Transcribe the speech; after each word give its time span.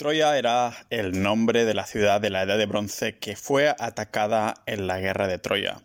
Troya 0.00 0.38
era 0.38 0.72
el 0.88 1.20
nombre 1.20 1.66
de 1.66 1.74
la 1.74 1.84
ciudad 1.84 2.22
de 2.22 2.30
la 2.30 2.44
Edad 2.44 2.56
de 2.56 2.64
Bronce 2.64 3.18
que 3.18 3.36
fue 3.36 3.68
atacada 3.68 4.54
en 4.64 4.86
la 4.86 4.98
Guerra 4.98 5.28
de 5.28 5.36
Troya. 5.36 5.82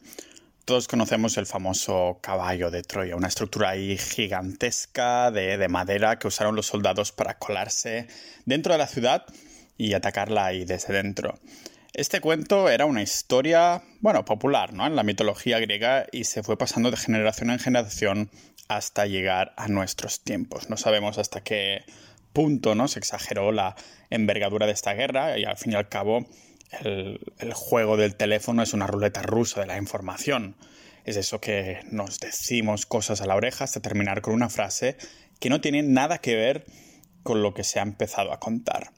Todos 0.63 0.87
conocemos 0.87 1.35
el 1.35 1.45
famoso 1.45 2.19
caballo 2.21 2.71
de 2.71 2.81
Troya, 2.81 3.17
una 3.17 3.27
estructura 3.27 3.71
ahí 3.71 3.97
gigantesca 3.97 5.31
de, 5.31 5.57
de, 5.57 5.67
madera 5.67 6.17
que 6.17 6.29
usaron 6.29 6.55
los 6.55 6.67
soldados 6.67 7.11
para 7.11 7.37
colarse 7.37 8.07
dentro 8.45 8.71
de 8.71 8.77
la 8.77 8.87
ciudad 8.87 9.25
y 9.77 9.95
atacarla 9.95 10.45
ahí 10.45 10.63
desde 10.63 10.93
dentro. 10.93 11.37
Este 11.91 12.21
cuento 12.21 12.69
era 12.69 12.85
una 12.85 13.01
historia, 13.01 13.83
bueno, 13.99 14.23
popular, 14.23 14.71
¿no? 14.71 14.87
En 14.87 14.95
la 14.95 15.03
mitología 15.03 15.59
griega 15.59 16.05
y 16.13 16.23
se 16.23 16.41
fue 16.41 16.57
pasando 16.57 16.89
de 16.89 16.95
generación 16.95 17.49
en 17.49 17.59
generación 17.59 18.31
hasta 18.69 19.07
llegar 19.07 19.53
a 19.57 19.67
nuestros 19.67 20.21
tiempos. 20.21 20.69
No 20.69 20.77
sabemos 20.77 21.17
hasta 21.17 21.43
qué 21.43 21.83
punto 22.35 22.75
¿no? 22.75 22.87
se 22.87 22.99
exageró 22.99 23.51
la 23.51 23.75
envergadura 24.11 24.67
de 24.67 24.73
esta 24.73 24.93
guerra 24.93 25.39
y 25.39 25.45
al 25.45 25.57
fin 25.57 25.71
y 25.71 25.75
al 25.75 25.89
cabo 25.89 26.27
el, 26.81 27.19
juego 27.53 27.97
del 27.97 28.15
teléfono 28.15 28.61
es 28.61 28.73
una 28.73 28.85
ruleta 28.85 29.23
rusa 29.23 29.61
de 29.61 29.67
la 29.67 29.77
información. 29.77 30.55
Es 31.05 31.15
eso 31.15 31.39
que 31.39 31.79
nos 31.89 32.19
decimos 32.19 32.85
cosas 32.85 33.21
a 33.21 33.25
la 33.25 33.35
oreja 33.35 33.63
hasta 33.63 33.79
terminar 33.79 34.21
con 34.21 34.33
una 34.33 34.49
frase 34.49 34.97
que 35.39 35.49
no 35.49 35.61
tiene 35.61 35.81
nada 35.81 36.19
que 36.19 36.35
ver 36.35 36.65
con 37.23 37.41
lo 37.41 37.53
que 37.53 37.63
se 37.63 37.79
ha 37.79 37.83
empezado 37.83 38.33
a 38.33 38.39
contar. 38.39 38.91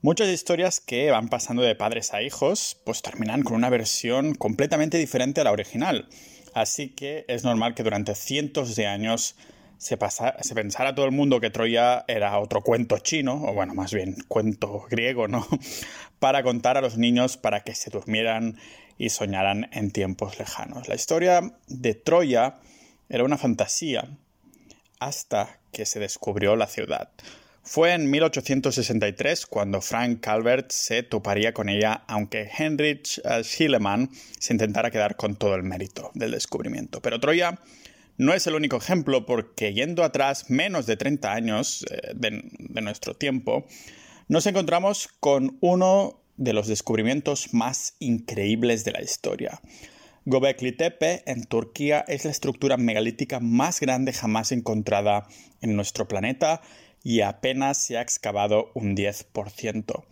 Muchas 0.00 0.28
historias 0.28 0.80
que 0.80 1.10
van 1.10 1.28
pasando 1.28 1.62
de 1.62 1.76
padres 1.76 2.12
a 2.14 2.22
hijos 2.22 2.80
pues 2.84 3.02
terminan 3.02 3.42
con 3.42 3.56
una 3.56 3.70
versión 3.70 4.34
completamente 4.34 4.98
diferente 4.98 5.40
a 5.40 5.44
la 5.44 5.52
original. 5.52 6.08
Así 6.54 6.88
que 6.88 7.24
es 7.28 7.44
normal 7.44 7.74
que 7.74 7.82
durante 7.82 8.14
cientos 8.14 8.74
de 8.76 8.86
años 8.86 9.36
se, 9.82 10.54
pensara 10.54 10.94
todo 10.94 11.06
el 11.06 11.12
mundo 11.12 11.40
que 11.40 11.50
Troya 11.50 12.04
era 12.06 12.38
otro 12.38 12.62
cuento 12.62 12.98
chino, 12.98 13.34
o 13.34 13.52
bueno, 13.52 13.74
más 13.74 13.92
bien 13.92 14.14
cuento 14.28 14.86
griego, 14.88 15.26
¿no? 15.26 15.44
para 16.20 16.44
contar 16.44 16.76
a 16.76 16.80
los 16.80 16.98
niños 16.98 17.36
para 17.36 17.64
que 17.64 17.74
se 17.74 17.90
durmieran 17.90 18.58
y 18.96 19.08
soñaran 19.08 19.68
en 19.72 19.90
tiempos 19.90 20.38
lejanos. 20.38 20.88
La 20.88 20.94
historia 20.94 21.54
de 21.66 21.94
Troya 21.94 22.60
era 23.08 23.24
una 23.24 23.36
fantasía 23.36 24.08
hasta 25.00 25.58
que 25.72 25.84
se 25.84 25.98
descubrió 25.98 26.54
la 26.54 26.68
ciudad. 26.68 27.08
Fue 27.64 27.92
en 27.92 28.08
1863 28.08 29.46
cuando 29.46 29.80
Frank 29.80 30.20
Calvert 30.20 30.70
se 30.70 31.02
toparía 31.02 31.52
con 31.52 31.68
ella, 31.68 32.04
aunque 32.06 32.48
Heinrich 32.56 33.20
Schliemann 33.42 34.10
se 34.38 34.52
intentara 34.52 34.92
quedar 34.92 35.16
con 35.16 35.34
todo 35.34 35.56
el 35.56 35.64
mérito 35.64 36.12
del 36.14 36.30
descubrimiento. 36.30 37.00
Pero 37.00 37.18
Troya 37.18 37.58
no 38.16 38.34
es 38.34 38.46
el 38.46 38.54
único 38.54 38.76
ejemplo 38.76 39.26
porque 39.26 39.72
yendo 39.72 40.04
atrás 40.04 40.50
menos 40.50 40.86
de 40.86 40.96
30 40.96 41.32
años 41.32 41.84
eh, 41.90 42.12
de, 42.14 42.80
nuestro 42.80 43.14
tiempo, 43.14 43.66
nos 44.28 44.46
encontramos 44.46 45.08
con 45.20 45.58
uno 45.60 46.20
de 46.36 46.52
los 46.52 46.66
descubrimientos 46.66 47.52
más 47.52 47.96
increíbles 47.98 48.84
de 48.84 48.92
la 48.92 49.02
historia. 49.02 49.60
Göbekli 50.24 50.72
Tepe 50.72 51.22
en 51.26 51.44
Turquía 51.44 52.04
es 52.06 52.24
la 52.24 52.30
estructura 52.30 52.76
megalítica 52.76 53.40
más 53.40 53.80
grande 53.80 54.12
jamás 54.12 54.52
encontrada 54.52 55.26
en 55.60 55.74
nuestro 55.74 56.06
planeta 56.06 56.62
y 57.02 57.22
apenas 57.22 57.78
se 57.78 57.98
ha 57.98 58.02
excavado 58.02 58.70
un 58.74 58.96
10%. 58.96 60.04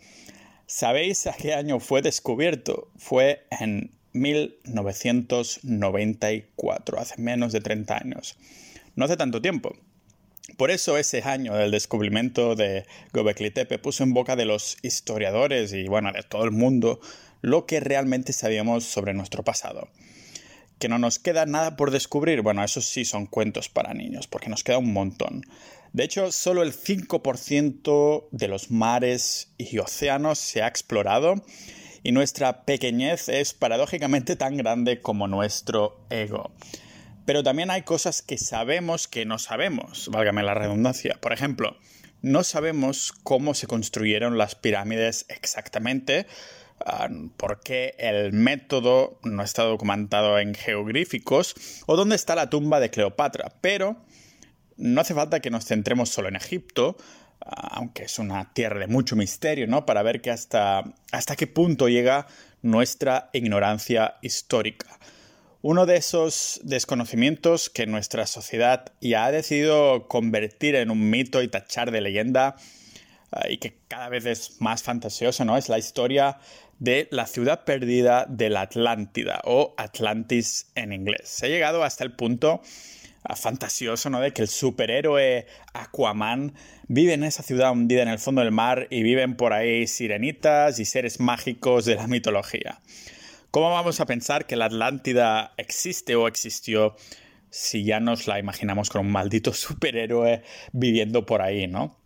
¿Sabéis 0.65 1.27
a 1.27 1.33
qué 1.33 1.53
año 1.53 1.79
fue 1.79 2.01
descubierto? 2.01 2.89
Fue 2.97 3.45
en 3.49 3.91
1994, 4.13 6.99
hace 6.99 7.21
menos 7.21 7.53
de 7.53 7.61
30 7.61 7.97
años. 7.97 8.37
No 8.95 9.05
hace 9.05 9.17
tanto 9.17 9.41
tiempo. 9.41 9.75
Por 10.57 10.71
eso 10.71 10.97
ese 10.97 11.21
año 11.23 11.55
del 11.55 11.71
descubrimiento 11.71 12.55
de 12.55 12.85
Göbekli 13.13 13.51
Tepe 13.51 13.79
puso 13.79 14.03
en 14.03 14.13
boca 14.13 14.35
de 14.35 14.45
los 14.45 14.77
historiadores 14.81 15.73
y 15.73 15.87
bueno, 15.87 16.11
de 16.11 16.23
todo 16.23 16.43
el 16.43 16.51
mundo 16.51 16.99
lo 17.41 17.65
que 17.65 17.79
realmente 17.79 18.33
sabíamos 18.33 18.83
sobre 18.83 19.13
nuestro 19.13 19.43
pasado. 19.43 19.87
Que 20.77 20.89
no 20.89 20.99
nos 20.99 21.19
queda 21.19 21.45
nada 21.45 21.77
por 21.77 21.91
descubrir, 21.91 22.41
bueno, 22.41 22.63
esos 22.63 22.85
sí 22.85 23.05
son 23.05 23.27
cuentos 23.27 23.69
para 23.69 23.93
niños, 23.93 24.27
porque 24.27 24.49
nos 24.49 24.63
queda 24.63 24.79
un 24.79 24.93
montón. 24.93 25.43
De 25.93 26.03
hecho, 26.03 26.31
solo 26.31 26.63
el 26.63 26.73
5% 26.73 28.27
de 28.31 28.47
los 28.47 28.71
mares 28.71 29.53
y 29.57 29.77
océanos 29.77 30.39
se 30.39 30.61
ha 30.61 30.67
explorado 30.67 31.43
y 32.03 32.11
nuestra 32.11 32.65
pequeñez 32.65 33.29
es 33.29 33.53
paradójicamente 33.53 34.35
tan 34.35 34.57
grande 34.57 35.01
como 35.01 35.27
nuestro 35.27 35.99
ego. 36.09 36.51
Pero 37.25 37.43
también 37.43 37.69
hay 37.69 37.83
cosas 37.83 38.21
que 38.21 38.37
sabemos 38.37 39.07
que 39.07 39.25
no 39.25 39.37
sabemos, 39.37 40.09
válgame 40.09 40.43
la 40.43 40.53
redundancia. 40.53 41.17
Por 41.21 41.33
ejemplo, 41.33 41.77
no 42.21 42.43
sabemos 42.43 43.13
cómo 43.23 43.53
se 43.53 43.67
construyeron 43.67 44.37
las 44.37 44.55
pirámides 44.55 45.25
exactamente, 45.29 46.25
ah, 46.85 47.09
por 47.37 47.59
qué 47.61 47.95
el 47.99 48.33
método 48.33 49.19
no 49.23 49.43
está 49.43 49.63
documentado 49.63 50.39
en 50.39 50.55
geográficos 50.55 51.55
o 51.85 51.95
dónde 51.95 52.15
está 52.15 52.35
la 52.35 52.49
tumba 52.49 52.79
de 52.79 52.89
Cleopatra, 52.89 53.53
pero 53.61 54.03
no 54.77 55.01
hace 55.01 55.13
falta 55.13 55.39
que 55.41 55.51
nos 55.51 55.65
centremos 55.65 56.09
solo 56.09 56.27
en 56.27 56.35
Egipto, 56.35 56.97
aunque 57.45 58.03
es 58.03 58.19
una 58.19 58.53
tierra 58.53 58.79
de 58.79 58.87
mucho 58.87 59.15
misterio, 59.15 59.67
¿no? 59.67 59.85
Para 59.85 60.03
ver 60.03 60.21
que 60.21 60.31
hasta, 60.31 60.83
hasta 61.11 61.35
qué 61.35 61.47
punto 61.47 61.89
llega 61.89 62.27
nuestra 62.61 63.29
ignorancia 63.33 64.15
histórica. 64.21 64.99
Uno 65.63 65.85
de 65.85 65.97
esos 65.97 66.59
desconocimientos 66.63 67.69
que 67.69 67.85
nuestra 67.85 68.25
sociedad 68.25 68.93
ya 68.99 69.25
ha 69.25 69.31
decidido 69.31 70.07
convertir 70.07 70.75
en 70.75 70.89
un 70.89 71.09
mito 71.09 71.41
y 71.43 71.47
tachar 71.47 71.91
de 71.91 72.01
leyenda 72.01 72.55
ah, 73.31 73.47
y 73.47 73.57
que 73.57 73.77
cada 73.87 74.09
vez 74.09 74.25
es 74.25 74.59
más 74.59 74.81
fantasioso, 74.81 75.45
¿no? 75.45 75.57
Es 75.57 75.69
la 75.69 75.77
historia 75.77 76.39
de 76.79 77.07
la 77.11 77.27
ciudad 77.27 77.63
perdida 77.63 78.25
de 78.27 78.49
la 78.49 78.61
Atlántida 78.61 79.41
o 79.43 79.75
Atlantis 79.77 80.71
en 80.73 80.93
inglés. 80.93 81.29
Se 81.29 81.45
ha 81.45 81.49
llegado 81.49 81.83
hasta 81.83 82.03
el 82.03 82.11
punto 82.13 82.61
fantasioso, 83.35 84.09
¿no? 84.09 84.19
De 84.19 84.33
que 84.33 84.41
el 84.41 84.47
superhéroe 84.47 85.45
Aquaman 85.73 86.53
vive 86.87 87.13
en 87.13 87.23
esa 87.23 87.43
ciudad 87.43 87.71
hundida 87.71 88.01
en 88.01 88.09
el 88.09 88.19
fondo 88.19 88.41
del 88.41 88.51
mar 88.51 88.87
y 88.89 89.03
viven 89.03 89.35
por 89.35 89.53
ahí 89.53 89.87
sirenitas 89.87 90.79
y 90.79 90.85
seres 90.85 91.19
mágicos 91.19 91.85
de 91.85 91.95
la 91.95 92.07
mitología. 92.07 92.81
¿Cómo 93.51 93.69
vamos 93.69 93.99
a 93.99 94.05
pensar 94.05 94.45
que 94.45 94.55
la 94.55 94.65
Atlántida 94.65 95.53
existe 95.57 96.15
o 96.15 96.27
existió 96.27 96.95
si 97.49 97.83
ya 97.83 97.99
nos 97.99 98.27
la 98.27 98.39
imaginamos 98.39 98.89
con 98.89 99.05
un 99.05 99.11
maldito 99.11 99.53
superhéroe 99.53 100.41
viviendo 100.71 101.25
por 101.25 101.41
ahí, 101.41 101.67
¿no? 101.67 101.97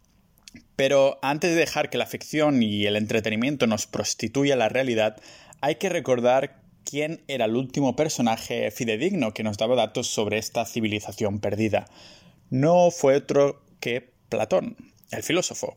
Pero 0.76 1.20
antes 1.22 1.52
de 1.52 1.58
dejar 1.58 1.90
que 1.90 1.98
la 1.98 2.06
ficción 2.06 2.62
y 2.62 2.86
el 2.86 2.96
entretenimiento 2.96 3.68
nos 3.68 3.88
prostituya 3.88 4.56
la 4.56 4.70
realidad, 4.70 5.22
hay 5.62 5.76
que 5.76 5.90
recordar 5.90 6.65
quién 6.86 7.24
era 7.28 7.46
el 7.46 7.56
último 7.56 7.96
personaje 7.96 8.72
fidedigno 8.72 9.34
que 9.34 9.44
nos 9.44 9.58
daba 9.58 9.76
datos 9.76 10.08
sobre 10.08 10.38
esta 10.38 10.66
civilización 10.66 11.40
perdida. 11.40 11.88
No 12.50 12.92
fue 12.92 13.18
otro 13.18 13.62
que 13.80 14.14
Platón, 14.30 14.78
el 15.12 15.24
filósofo. 15.24 15.76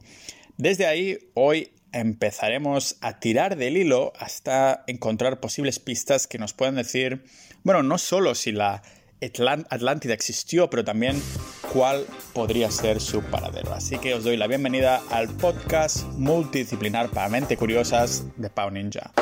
Desde 0.56 0.86
ahí, 0.86 1.18
hoy 1.34 1.72
empezaremos 1.92 2.97
a 3.00 3.18
tirar 3.20 3.56
del 3.56 3.76
hilo 3.76 4.12
hasta 4.18 4.84
encontrar 4.86 5.41
posibles 5.41 5.78
pistas 5.78 6.26
que 6.26 6.38
nos 6.38 6.52
puedan 6.52 6.76
decir, 6.76 7.24
bueno, 7.64 7.82
no 7.82 7.98
solo 7.98 8.34
si 8.34 8.52
la 8.52 8.82
Atlántida 9.20 10.14
existió, 10.14 10.70
pero 10.70 10.84
también 10.84 11.20
cuál 11.72 12.06
podría 12.32 12.70
ser 12.70 13.00
su 13.00 13.22
paradero. 13.22 13.74
Así 13.74 13.98
que 13.98 14.14
os 14.14 14.22
doy 14.22 14.36
la 14.36 14.47
bienvenida 14.47 15.02
al 15.10 15.28
podcast 15.28 16.04
multidisciplinar 16.12 17.10
para 17.10 17.28
mente 17.28 17.56
curiosas 17.56 18.24
de 18.36 18.48
Pau 18.48 18.70
Ninja. 18.70 19.12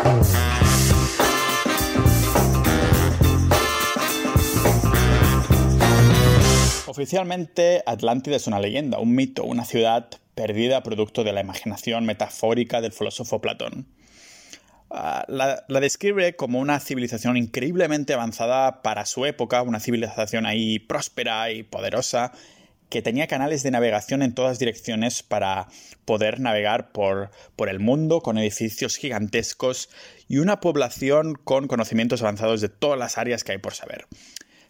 Oficialmente, 6.87 7.83
Atlántida 7.85 8.37
es 8.37 8.47
una 8.47 8.61
leyenda, 8.61 8.99
un 8.99 9.15
mito, 9.15 9.45
una 9.45 9.65
ciudad 9.65 10.09
perdida 10.37 10.85
producto 10.85 11.25
de 11.25 11.33
la 11.33 11.41
imaginación 11.41 12.07
metafórica 12.07 12.81
del 12.81 12.93
filósofo 12.93 13.41
Platón. 13.41 13.87
Ah, 14.91 15.25
la, 15.27 15.65
la, 15.67 15.81
describe 15.81 16.37
como 16.37 16.61
una 16.61 16.79
civilización 16.79 17.37
increíblemente 17.37 18.15
avanzada 18.15 18.83
para 18.83 19.05
su 19.05 19.27
época, 19.27 19.63
una 19.63 19.81
civilización 19.81 20.47
ahí 20.47 20.79
próspera 20.79 21.51
y 21.51 21.65
poderosa, 21.65 22.31
que 22.89 23.03
tenía 23.03 23.27
canales 23.27 23.65
de 23.65 23.73
navegación 23.73 24.23
en 24.23 24.33
todas 24.33 24.61
direcciones 24.61 25.25
para 25.25 25.67
poder 26.05 26.39
navegar 26.39 26.93
por, 26.93 27.33
por 27.57 27.69
el 27.69 27.81
mundo 27.81 28.21
con 28.21 28.39
edificios 28.39 28.97
gigantescos 28.97 29.89
y 30.29 30.39
una 30.39 30.61
población 30.61 31.35
con 31.35 31.67
conocimientos 31.67 32.23
avanzados 32.23 32.61
de 32.61 32.69
todas 32.69 32.99
las 32.99 33.19
áreas 33.19 33.43
que 33.43 33.53
hay 33.53 33.59
por 33.59 33.75
saber. 33.75 34.07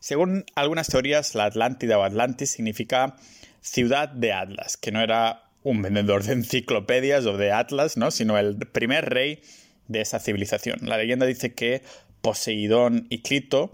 Según 0.00 0.44
algunas 0.54 0.88
teorías, 0.88 1.34
la 1.34 1.44
Atlántida 1.46 1.98
o 1.98 2.02
Atlantis 2.02 2.50
significa 2.50 3.16
ciudad 3.60 4.08
de 4.08 4.32
Atlas, 4.32 4.76
que 4.76 4.92
no 4.92 5.00
era 5.00 5.42
un 5.62 5.82
vendedor 5.82 6.22
de 6.22 6.34
enciclopedias 6.34 7.26
o 7.26 7.36
de 7.36 7.52
Atlas, 7.52 7.96
¿no? 7.96 8.10
sino 8.10 8.38
el 8.38 8.56
primer 8.56 9.10
rey 9.10 9.40
de 9.88 10.00
esa 10.00 10.20
civilización. 10.20 10.80
La 10.82 10.96
leyenda 10.96 11.26
dice 11.26 11.54
que 11.54 11.82
Poseidón 12.20 13.06
y 13.10 13.22
Clito 13.22 13.72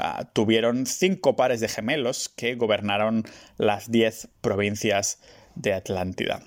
uh, 0.00 0.24
tuvieron 0.32 0.86
cinco 0.86 1.36
pares 1.36 1.60
de 1.60 1.68
gemelos 1.68 2.28
que 2.28 2.54
gobernaron 2.54 3.24
las 3.56 3.90
diez 3.90 4.28
provincias 4.40 5.20
de 5.54 5.74
Atlántida. 5.74 6.42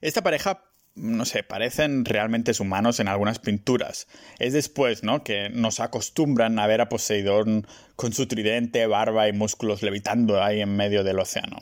Esta 0.00 0.22
pareja 0.22 0.64
no 0.94 1.24
sé, 1.24 1.42
parecen 1.42 2.04
realmente 2.04 2.52
humanos 2.60 3.00
en 3.00 3.08
algunas 3.08 3.38
pinturas. 3.38 4.08
Es 4.38 4.52
después, 4.52 5.02
¿no? 5.02 5.24
Que 5.24 5.48
nos 5.48 5.80
acostumbran 5.80 6.58
a 6.58 6.66
ver 6.66 6.80
a 6.80 6.88
Poseidón 6.88 7.66
con 7.96 8.12
su 8.12 8.26
tridente, 8.26 8.86
barba 8.86 9.28
y 9.28 9.32
músculos 9.32 9.82
levitando 9.82 10.42
ahí 10.42 10.60
en 10.60 10.76
medio 10.76 11.02
del 11.04 11.18
océano. 11.18 11.58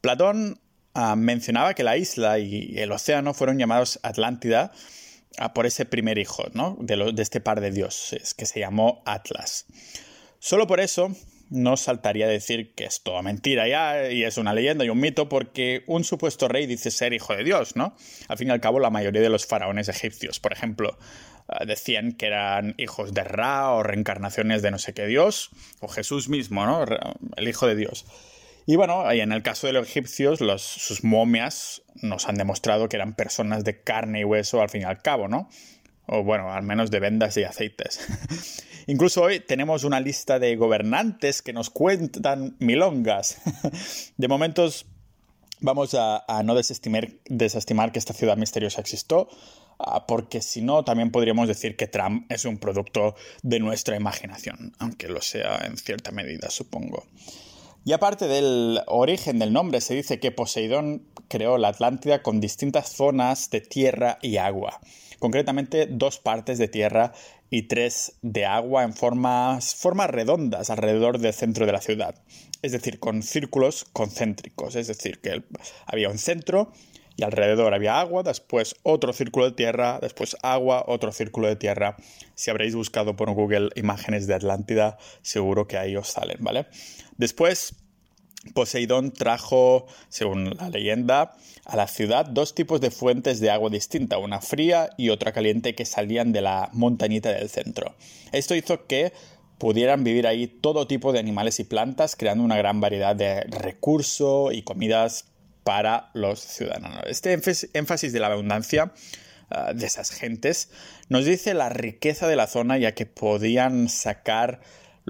Platón 0.00 0.60
ah, 0.94 1.16
mencionaba 1.16 1.74
que 1.74 1.84
la 1.84 1.96
isla 1.96 2.38
y 2.38 2.78
el 2.78 2.92
océano 2.92 3.34
fueron 3.34 3.58
llamados 3.58 4.00
Atlántida 4.02 4.72
ah, 5.38 5.52
por 5.52 5.66
ese 5.66 5.84
primer 5.84 6.18
hijo, 6.18 6.44
¿no? 6.54 6.76
De, 6.80 7.12
de 7.12 7.22
este 7.22 7.40
par 7.40 7.60
de 7.60 7.70
dioses, 7.70 8.32
que 8.32 8.46
se 8.46 8.60
llamó 8.60 9.02
Atlas. 9.04 9.66
Solo 10.38 10.66
por 10.66 10.80
eso 10.80 11.14
no 11.50 11.76
saltaría 11.76 12.26
a 12.26 12.28
decir 12.28 12.74
que 12.74 12.84
es 12.84 13.02
toda 13.02 13.22
mentira 13.22 13.68
ya 13.68 14.10
y 14.10 14.24
es 14.24 14.38
una 14.38 14.54
leyenda 14.54 14.84
y 14.84 14.88
un 14.88 15.00
mito 15.00 15.28
porque 15.28 15.82
un 15.86 16.04
supuesto 16.04 16.48
rey 16.48 16.66
dice 16.66 16.90
ser 16.90 17.12
hijo 17.12 17.34
de 17.34 17.44
Dios, 17.44 17.76
¿no? 17.76 17.94
Al 18.28 18.38
fin 18.38 18.48
y 18.48 18.50
al 18.52 18.60
cabo, 18.60 18.78
la 18.78 18.90
mayoría 18.90 19.20
de 19.20 19.28
los 19.28 19.46
faraones 19.46 19.88
egipcios, 19.88 20.38
por 20.38 20.52
ejemplo, 20.52 20.96
eh, 21.48 21.66
decían 21.66 22.12
que 22.12 22.26
eran 22.26 22.74
hijos 22.78 23.12
de 23.12 23.24
Ra 23.24 23.70
o 23.72 23.82
reencarnaciones 23.82 24.62
de 24.62 24.70
no 24.70 24.78
sé 24.78 24.94
qué 24.94 25.06
Dios, 25.06 25.50
o 25.80 25.88
Jesús 25.88 26.28
mismo, 26.28 26.64
¿no? 26.64 26.84
El 27.36 27.48
hijo 27.48 27.66
de 27.66 27.74
Dios. 27.74 28.06
Y 28.66 28.76
bueno, 28.76 29.10
en 29.10 29.32
el 29.32 29.42
caso 29.42 29.66
de 29.66 29.72
los 29.72 29.88
egipcios, 29.88 30.38
sus 30.62 31.02
momias 31.02 31.82
nos 31.96 32.28
han 32.28 32.36
demostrado 32.36 32.88
que 32.88 32.96
eran 32.96 33.14
personas 33.14 33.64
de 33.64 33.82
carne 33.82 34.20
y 34.20 34.24
hueso 34.24 34.62
al 34.62 34.68
fin 34.68 34.82
y 34.82 34.84
al 34.84 35.02
cabo, 35.02 35.26
¿no? 35.26 35.48
O 36.06 36.22
bueno, 36.22 36.52
al 36.52 36.62
menos 36.62 36.90
de 36.92 37.00
vendas 37.00 37.36
y 37.36 37.42
aceites. 37.42 37.98
Incluso 38.90 39.22
hoy 39.22 39.38
tenemos 39.38 39.84
una 39.84 40.00
lista 40.00 40.40
de 40.40 40.56
gobernantes 40.56 41.42
que 41.42 41.52
nos 41.52 41.70
cuentan 41.70 42.56
milongas. 42.58 43.40
de 44.16 44.26
momentos 44.26 44.84
vamos 45.60 45.94
a, 45.94 46.24
no 46.42 46.56
desestimar, 46.56 47.08
desestimar 47.26 47.92
que 47.92 48.00
esta 48.00 48.14
ciudad 48.14 48.36
misteriosa 48.36 48.80
existió, 48.80 49.28
ah, 49.78 50.08
porque 50.08 50.42
si 50.42 50.60
no, 50.60 50.82
también 50.82 51.12
podríamos 51.12 51.46
decir 51.46 51.76
que 51.76 51.86
Trump 51.86 52.26
es 52.32 52.44
un 52.44 52.58
producto 52.58 53.14
de 53.44 53.60
nuestra 53.60 53.94
imaginación, 53.94 54.74
aunque 54.80 55.06
lo 55.06 55.22
sea 55.22 55.58
en 55.64 55.76
cierta 55.76 56.10
medida, 56.10 56.50
supongo. 56.50 57.04
Y 57.84 57.92
aparte 57.92 58.26
del 58.26 58.80
origen 58.88 59.38
del 59.38 59.52
nombre, 59.52 59.80
se 59.80 59.94
dice 59.94 60.18
que 60.18 60.32
Poseidón 60.32 61.06
creó 61.28 61.58
la 61.58 61.68
Atlántida 61.68 62.22
con 62.24 62.40
distintas 62.40 62.88
zonas 62.88 63.50
de 63.50 63.60
tierra 63.60 64.18
y 64.20 64.38
agua, 64.38 64.80
concretamente 65.20 65.86
dos 65.86 66.18
partes 66.18 66.58
de 66.58 66.66
tierra 66.66 67.12
y 67.50 67.62
tres 67.62 68.18
de 68.22 68.46
agua 68.46 68.84
en 68.84 68.94
formas, 68.94 69.74
formas 69.74 70.08
redondas 70.08 70.70
alrededor 70.70 71.18
del 71.18 71.34
centro 71.34 71.66
de 71.66 71.72
la 71.72 71.80
ciudad, 71.80 72.14
es 72.62 72.72
decir, 72.72 73.00
con 73.00 73.22
círculos 73.22 73.84
concéntricos, 73.92 74.76
es 74.76 74.86
decir, 74.86 75.20
que 75.20 75.42
había 75.86 76.08
un 76.08 76.18
centro 76.18 76.72
y 77.16 77.24
alrededor 77.24 77.74
había 77.74 78.00
agua, 78.00 78.22
después 78.22 78.76
otro 78.82 79.12
círculo 79.12 79.46
de 79.46 79.52
tierra, 79.52 79.98
después 80.00 80.36
agua, 80.42 80.84
otro 80.86 81.12
círculo 81.12 81.48
de 81.48 81.56
tierra. 81.56 81.96
Si 82.34 82.50
habréis 82.50 82.74
buscado 82.74 83.14
por 83.14 83.30
Google 83.34 83.68
imágenes 83.74 84.26
de 84.26 84.34
Atlántida, 84.34 84.96
seguro 85.20 85.66
que 85.66 85.76
ahí 85.76 85.96
os 85.96 86.08
salen, 86.08 86.38
¿vale? 86.40 86.66
Después 87.18 87.74
Poseidón 88.54 89.12
trajo, 89.12 89.86
según 90.08 90.56
la 90.56 90.70
leyenda, 90.70 91.36
a 91.66 91.76
la 91.76 91.86
ciudad 91.86 92.24
dos 92.24 92.54
tipos 92.54 92.80
de 92.80 92.90
fuentes 92.90 93.38
de 93.38 93.50
agua 93.50 93.68
distinta, 93.68 94.16
una 94.16 94.40
fría 94.40 94.90
y 94.96 95.10
otra 95.10 95.32
caliente 95.32 95.74
que 95.74 95.84
salían 95.84 96.32
de 96.32 96.40
la 96.40 96.70
montañita 96.72 97.30
del 97.32 97.50
centro. 97.50 97.94
Esto 98.32 98.54
hizo 98.54 98.86
que 98.86 99.12
pudieran 99.58 100.04
vivir 100.04 100.26
ahí 100.26 100.46
todo 100.46 100.86
tipo 100.86 101.12
de 101.12 101.18
animales 101.18 101.60
y 101.60 101.64
plantas, 101.64 102.16
creando 102.16 102.42
una 102.42 102.56
gran 102.56 102.80
variedad 102.80 103.14
de 103.14 103.42
recursos 103.42 104.54
y 104.54 104.62
comidas 104.62 105.26
para 105.62 106.10
los 106.14 106.40
ciudadanos. 106.40 107.04
Este 107.06 107.38
énfasis 107.74 108.12
de 108.12 108.20
la 108.20 108.28
abundancia 108.28 108.92
ah, 109.50 109.74
de 109.74 109.84
esas 109.84 110.10
gentes 110.10 110.70
nos 111.10 111.26
dice 111.26 111.52
la 111.52 111.68
riqueza 111.68 112.26
de 112.26 112.36
la 112.36 112.46
zona 112.46 112.78
ya 112.78 112.94
que 112.94 113.04
podían 113.04 113.90
sacar 113.90 114.60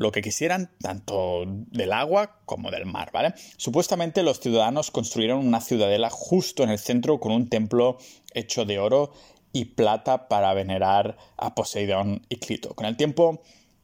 lo 0.00 0.12
que 0.12 0.22
quisieran, 0.22 0.70
tanto 0.80 1.44
del 1.46 1.92
agua 1.92 2.40
como 2.46 2.70
del 2.70 2.86
mar, 2.86 3.10
¿vale? 3.12 3.34
Supuestamente 3.58 4.22
los 4.22 4.40
ciudadanos 4.40 4.90
construyeron 4.90 5.46
una 5.46 5.60
ciudadela 5.60 6.08
justo 6.08 6.62
en 6.62 6.70
el 6.70 6.78
centro 6.78 7.20
con 7.20 7.32
un 7.32 7.50
templo 7.50 7.98
hecho 8.32 8.64
de 8.64 8.78
oro 8.78 9.12
y 9.52 9.66
plata 9.66 10.26
para 10.26 10.54
venerar 10.54 11.18
a 11.36 11.54
Poseidón 11.54 12.22
y 12.30 12.36
Clito. 12.36 12.74
Con 12.74 12.86
el 12.86 12.96
tiempo, 12.96 13.42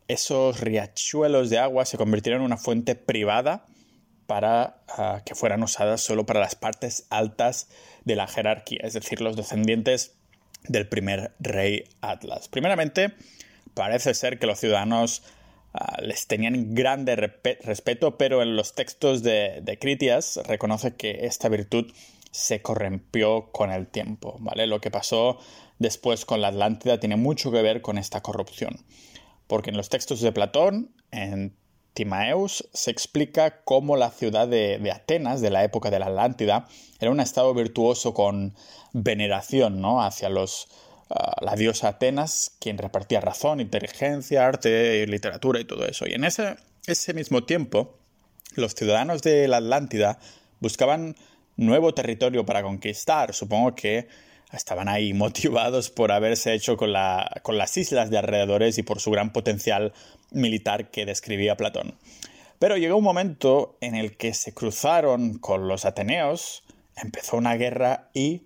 esos 0.09 0.61
riachuelos 0.61 1.51
de 1.51 1.59
agua 1.59 1.85
se 1.85 1.99
convirtieron 1.99 2.41
en 2.41 2.47
una 2.47 2.57
fuente 2.57 2.95
privada 2.95 3.67
para 4.27 4.83
ah, 4.89 5.21
que 5.23 5.35
fueran 5.35 5.63
usadas 5.63 6.01
solo 6.01 6.25
para 6.25 6.41
las 6.41 6.55
partes 6.55 7.07
altas 7.11 7.69
de 8.07 8.17
la 8.17 8.27
jerarquía, 8.27 8.81
es 8.85 8.95
decir, 8.95 9.21
los 9.21 9.37
descendientes 9.37 10.15
del 10.67 10.89
primer 10.89 11.35
rey 11.41 11.85
Atlas. 12.01 12.49
Primeramente, 12.49 13.13
parece 13.75 14.15
ser 14.15 14.39
que 14.39 14.47
los 14.47 14.59
ciudadanos 14.59 15.23
Ah, 15.79 16.01
les 16.01 16.27
tenían 16.27 16.75
grande 16.75 17.17
respeto, 17.17 18.17
pero 18.17 18.41
en 18.41 18.57
los 18.57 18.75
textos 18.75 19.23
de, 19.23 19.77
Critias 19.79 20.41
reconoce 20.47 20.97
que 20.97 21.27
esta 21.27 21.51
virtud 21.51 21.93
se 22.31 22.63
corrompió 22.63 23.53
con 23.53 23.71
el 23.71 23.87
tiempo, 23.87 24.37
¿vale? 24.41 24.67
Lo 24.67 24.81
que 24.81 24.91
pasó 24.91 25.39
después 25.79 26.25
con 26.25 26.41
la 26.41 26.49
Atlántida 26.49 26.99
tiene 26.99 27.17
mucho 27.17 27.53
que 27.53 27.61
ver 27.61 27.83
con 27.83 27.99
esta 27.99 28.23
corrupción, 28.23 28.87
porque 29.49 29.69
en 29.69 29.77
los 29.77 29.91
textos 29.91 30.23
de 30.23 30.33
Platón, 30.33 30.95
en 31.11 31.55
Timaeus, 31.93 32.67
se 32.73 32.91
explica 32.91 33.63
cómo 33.63 33.99
la 33.99 34.11
ciudad 34.11 34.49
de, 34.49 34.79
de 34.79 34.93
Atenas, 34.93 35.43
de 35.43 35.51
la 35.51 35.63
época 35.63 35.91
de 35.91 35.99
la 35.99 36.07
Atlántida, 36.07 36.69
era 37.01 37.11
un 37.11 37.21
estado 37.21 37.53
virtuoso 37.53 38.15
con 38.15 38.55
veneración, 38.95 39.83
¿no? 39.83 40.01
Hacia 40.03 40.31
los, 40.31 40.69
la 41.41 41.55
diosa 41.55 41.89
Atenas, 41.89 42.57
quien 42.61 42.79
repartía 42.79 43.21
razón, 43.21 43.61
inteligencia, 43.61 44.47
arte, 44.47 45.07
literatura 45.07 45.61
y 45.61 45.65
todo 45.65 45.87
eso. 45.87 46.07
Y 46.07 46.15
en 46.15 46.25
ese, 46.25 46.57
ese 46.87 47.15
mismo 47.15 47.45
tiempo, 47.45 47.99
los 48.55 48.75
ciudadanos 48.75 49.23
de 49.23 49.47
la 49.49 49.59
Atlántida 49.59 50.19
buscaban 50.61 51.15
nuevo 51.57 51.95
territorio 51.95 52.45
para 52.45 52.63
conquistar. 52.63 53.35
Supongo 53.35 53.75
que 53.75 54.09
estaban 54.53 54.89
ahí 54.89 55.13
motivados 55.13 55.91
por 55.91 56.13
haberse 56.13 56.55
hecho 56.55 56.77
con, 56.77 56.93
la, 56.93 57.41
con 57.43 57.59
las 57.59 57.77
islas 57.77 58.11
de 58.11 58.19
alrededores 58.19 58.79
y 58.79 58.83
por 58.83 59.01
su 59.01 59.11
gran 59.11 59.33
potencial 59.33 59.93
militar 60.31 60.91
que 60.91 61.07
describía 61.07 61.57
Platón. 61.57 61.95
Pero 62.59 62.77
llegó 62.77 62.97
un 62.97 63.05
momento 63.05 63.77
en 63.81 63.95
el 63.95 64.17
que 64.17 64.33
se 64.33 64.55
cruzaron 64.55 65.39
con 65.39 65.69
los 65.69 65.85
ateneos, 65.85 66.65
empezó 66.97 67.37
una 67.37 67.55
guerra 67.55 68.09
y 68.15 68.43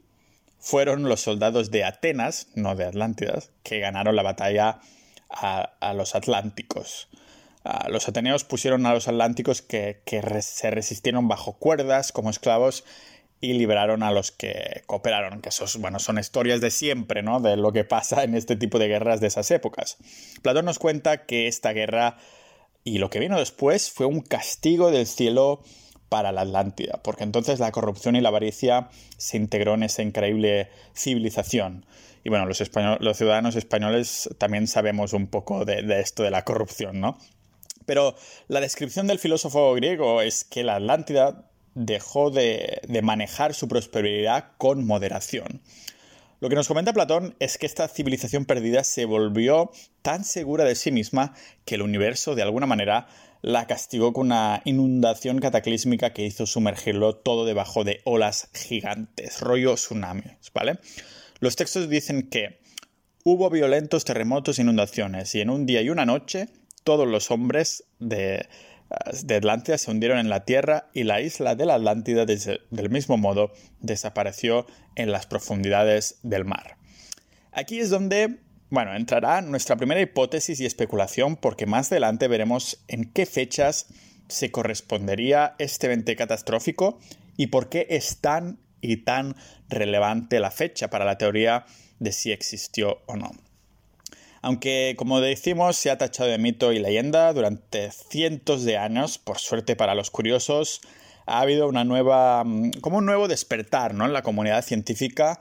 fueron 0.61 1.05
los 1.05 1.23
soldados 1.23 1.71
de 1.71 1.85
Atenas, 1.85 2.49
no 2.55 2.77
de 2.77 2.85
Atlántidas, 2.85 3.51
que 3.63 3.81
ganaron 3.81 4.15
la 4.15 4.23
batalla 4.23 4.81
a, 5.31 5.95
los 5.95 6.15
atlánticos. 6.15 7.09
los 7.89 8.09
ateneos 8.09 8.45
pusieron 8.45 8.85
a 8.87 8.95
los 8.95 9.09
atlánticos 9.09 9.63
que, 9.63 10.03
se 10.43 10.71
resistieron 10.71 11.29
bajo 11.29 11.55
cuerdas 11.55 12.13
como 12.13 12.31
esclavos 12.31 12.85
y 13.41 13.55
liberaron 13.55 14.03
a 14.03 14.13
los 14.13 14.33
que 14.33 14.83
cooperaron, 14.87 15.41
que 15.41 15.49
esos, 15.49 15.79
bueno, 15.79 15.99
son 15.99 16.19
historias 16.19 16.61
de 16.61 16.71
siempre, 16.71 17.23
¿no? 17.23 17.41
De 17.41 17.57
lo 17.57 17.73
que 17.73 17.85
pasa 17.85 18.23
en 18.23 18.35
este 18.35 18.55
tipo 18.55 18.79
de 18.79 18.89
guerras 18.89 19.21
de 19.21 19.29
esas 19.29 19.51
épocas. 19.51 19.97
Platón 20.43 20.67
nos 20.67 20.79
cuenta 20.79 21.25
que 21.25 21.49
esta 21.49 21.73
guerra 21.73 22.19
y 22.85 22.99
lo 22.99 23.09
que 23.09 23.19
vino 23.19 23.39
después 23.39 23.91
fue 23.91 24.07
un 24.07 24.21
castigo 24.21 24.91
del 24.91 25.07
cielo 25.07 25.63
para 26.11 26.33
la 26.33 26.43
Atlántida, 26.43 27.01
porque 27.03 27.25
entonces 27.25 27.61
la 27.61 27.71
corrupción 27.71 28.17
y 28.17 28.21
la 28.21 28.29
avaricia 28.29 28.91
se 29.17 29.39
integró 29.39 29.75
en 29.75 29.85
esa 29.85 30.03
increíble 30.03 30.69
civilización. 30.95 31.87
Y 32.25 32.29
bueno, 32.29 32.45
los, 32.45 32.61
los 33.01 33.17
ciudadanos 33.17 33.57
españoles 33.57 34.29
también 34.37 34.67
sabemos 34.67 35.15
un 35.15 35.29
poco 35.29 35.65
de, 35.65 36.01
esto 36.01 36.23
de 36.23 36.31
la 36.31 36.45
corrupción, 36.45 37.01
¿no? 37.01 37.17
Pero 37.87 38.15
la 38.49 38.61
descripción 38.61 39.07
del 39.07 39.19
filósofo 39.19 39.73
griego 39.75 40.21
es 40.21 40.45
que 40.45 40.65
la 40.65 40.77
Atlántida 40.77 41.49
dejó 41.75 42.31
de, 42.31 42.81
de 42.87 43.03
manejar 43.03 43.55
su 43.55 43.69
prosperidad 43.69 44.53
con 44.59 44.85
moderación. 44.85 45.63
Lo 46.41 46.49
que 46.49 46.57
nos 46.57 46.69
comenta 46.69 46.93
Platón 46.93 47.37
es 47.39 47.57
que 47.57 47.67
esta 47.67 47.87
civilización 47.87 48.47
perdida 48.47 48.83
se 48.83 49.05
volvió 49.05 49.71
tan 50.03 50.25
segura 50.25 50.65
de 50.65 50.75
sí 50.75 50.91
misma 50.91 51.35
que 51.65 51.77
el 51.77 51.83
universo, 51.83 52.35
de 52.35 52.43
alguna 52.43 52.67
manera, 52.67 53.07
la 53.43 53.67
castigó 53.67 54.13
con 54.13 54.27
una 54.27 54.63
inundación 54.65 55.39
cataclísmica 55.39 56.13
que 56.13 56.25
hizo 56.25 56.47
sumergirlo 56.47 57.17
todo 57.17 57.45
debajo 57.45 57.85
de 57.85 58.01
olas 58.05 58.51
gigantes, 58.55 59.41
rollo 59.41 59.75
tsunamis, 59.75 60.53
¿vale? 60.55 60.79
Los 61.41 61.57
textos 61.57 61.89
dicen 61.89 62.29
que 62.29 62.61
hubo 63.25 63.49
violentos 63.51 64.05
terremotos 64.05 64.59
e 64.59 64.63
inundaciones 64.63 65.35
y 65.35 65.41
en 65.41 65.51
un 65.51 65.67
día 65.67 65.81
y 65.83 65.91
una 65.91 66.05
noche 66.05 66.49
todos 66.85 67.07
los 67.07 67.31
hombres 67.31 67.85
de, 67.99 68.47
de 69.23 69.37
Atlántida 69.37 69.79
se 69.79 69.91
hundieron 69.91 70.19
en 70.19 70.29
la 70.29 70.45
tierra 70.45 70.91
y 70.93 71.05
la 71.05 71.21
isla 71.21 71.55
de 71.55 71.67
la 71.67 71.75
Atlántida 71.75 72.27
del 72.27 72.91
mismo 72.91 73.17
modo 73.17 73.53
desapareció 73.81 74.67
en 74.97 75.13
las 75.13 75.27
profundidades 75.27 76.19
del 76.23 76.45
mar. 76.45 76.77
Aquí 77.53 77.81
es 77.81 77.91
donde 77.91 78.41
bueno, 78.71 78.95
entrará 78.95 79.43
nuestra 79.43 79.77
primera 79.77 80.01
hipótesis 80.01 80.61
y 80.61 80.67
especulación 80.67 81.37
porque 81.37 81.67
más 81.67 81.91
adelante 81.91 82.29
veremos 82.29 82.79
en 82.89 83.05
qué 83.05 83.27
fechas 83.27 83.87
se 84.29 84.53
correspondería 84.53 85.57
este 85.59 85.87
evento 85.87 86.13
catastrófico 86.17 86.99
y 87.37 87.49
por 87.49 87.69
qué 87.69 87.87
es 87.91 88.19
tan 88.19 88.59
y 88.81 88.99
tan 88.99 89.37
relevante 89.69 90.41
la 90.41 90.51
fecha 90.51 90.89
para 90.89 91.05
la 91.05 91.19
teoría 91.19 91.67
de 91.99 92.13
si 92.13 92.33
existió 92.33 93.03
o 93.07 93.17
no. 93.17 93.33
Aunque, 94.43 94.95
como 94.97 95.21
decimos, 95.21 95.77
se 95.77 95.91
ha 95.91 95.99
tachado 95.99 96.31
de 96.31 96.39
mito 96.39 96.73
y 96.73 96.79
leyenda 96.79 97.33
durante 97.33 97.91
cientos 97.91 98.65
de 98.65 98.79
años, 98.79 99.19
por 99.19 99.39
suerte 99.39 99.77
para 99.77 99.95
los 99.95 100.11
curiosos, 100.11 100.81
ha 101.27 101.41
habido 101.41 101.69
una 101.69 101.85
nueva, 101.85 102.43
mm, 102.45 102.71
como 102.81 102.99
un 102.99 103.07
nuevo 103.07 103.29
despertar 103.29 103.95
¿no? 103.95 104.07
en 104.07 104.15
la 104.15 104.23
comunidad 104.23 104.65
científica 104.65 105.39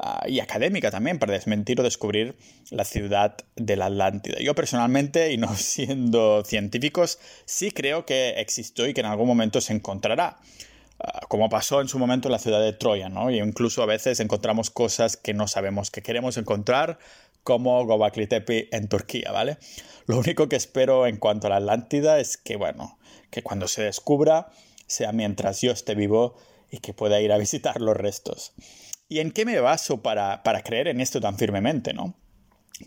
ah, 0.00 0.24
y 0.26 0.40
académica 0.40 0.90
también 0.90 1.18
para 1.18 1.32
desmentir 1.32 1.80
o 1.80 1.84
descubrir 1.84 2.36
la 2.70 2.84
ciudad 2.84 3.36
de 3.56 3.76
la 3.76 3.86
Atlántida. 3.86 4.38
Yo 4.40 4.54
personalmente, 4.54 5.32
y 5.32 5.36
no 5.36 5.54
siendo 5.56 6.42
científicos, 6.44 7.18
sí 7.44 7.70
creo 7.70 8.06
que 8.06 8.30
existió 8.40 8.88
y 8.88 8.94
que 8.94 9.00
en 9.00 9.06
algún 9.06 9.28
momento 9.28 9.60
se 9.60 9.72
encontrará. 9.72 10.38
Ah, 10.98 11.20
como 11.28 11.48
pasó 11.48 11.80
en 11.80 11.88
su 11.88 11.98
momento 11.98 12.28
en 12.28 12.32
la 12.32 12.38
ciudad 12.38 12.60
de 12.60 12.72
Troya, 12.72 13.08
¿no? 13.08 13.30
Y 13.30 13.38
incluso 13.38 13.82
a 13.82 13.86
veces 13.86 14.20
encontramos 14.20 14.70
cosas 14.70 15.16
que 15.16 15.34
no 15.34 15.48
sabemos 15.48 15.90
que 15.90 16.02
queremos 16.02 16.36
encontrar, 16.36 16.98
como 17.42 17.84
Gobekli 17.86 18.26
Tepe 18.26 18.68
en 18.74 18.88
Turquía, 18.88 19.32
¿vale? 19.32 19.58
Lo 20.06 20.18
único 20.18 20.48
que 20.48 20.56
espero 20.56 21.06
en 21.06 21.16
cuanto 21.16 21.46
a 21.46 21.50
la 21.50 21.56
Atlántida 21.56 22.20
es 22.20 22.36
que, 22.36 22.56
bueno, 22.56 22.98
que 23.30 23.42
cuando 23.42 23.68
se 23.68 23.82
descubra 23.82 24.50
sea 24.86 25.12
mientras 25.12 25.60
yo 25.60 25.70
esté 25.70 25.94
vivo 25.94 26.36
y 26.70 26.78
que 26.78 26.92
pueda 26.92 27.20
ir 27.20 27.32
a 27.32 27.38
visitar 27.38 27.80
los 27.80 27.96
restos. 27.96 28.52
¿Y 29.10 29.20
en 29.20 29.30
qué 29.30 29.44
me 29.44 29.60
baso 29.60 30.00
para, 30.00 30.42
para 30.42 30.62
creer 30.62 30.88
en 30.88 31.02
esto 31.02 31.20
tan 31.20 31.36
firmemente, 31.36 31.92
no? 31.92 32.14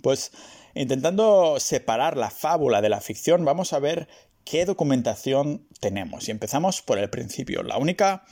Pues 0.01 0.31
intentando 0.73 1.59
separar 1.59 2.17
la 2.17 2.31
fábula 2.31 2.81
de 2.81 2.89
la 2.89 2.99
ficción, 2.99 3.45
vamos 3.45 3.73
a 3.73 3.79
ver 3.79 4.07
qué 4.43 4.65
documentación 4.65 5.67
tenemos. 5.79 6.27
Y 6.27 6.31
empezamos 6.31 6.81
por 6.81 6.97
el 6.97 7.11
principio. 7.11 7.61
La 7.61 7.77
única 7.77 8.23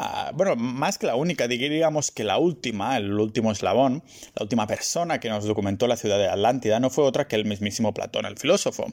Ah, 0.00 0.30
bueno, 0.32 0.54
más 0.54 0.96
que 0.96 1.08
la 1.08 1.16
única, 1.16 1.48
diríamos 1.48 2.12
que 2.12 2.22
la 2.22 2.38
última, 2.38 2.96
el 2.96 3.12
último 3.18 3.50
eslabón, 3.50 4.04
la 4.36 4.44
última 4.44 4.68
persona 4.68 5.18
que 5.18 5.28
nos 5.28 5.44
documentó 5.44 5.88
la 5.88 5.96
ciudad 5.96 6.18
de 6.18 6.28
Atlántida 6.28 6.78
no 6.78 6.88
fue 6.88 7.02
otra 7.02 7.26
que 7.26 7.34
el 7.34 7.44
mismísimo 7.46 7.92
Platón, 7.92 8.24
el 8.24 8.38
filósofo. 8.38 8.86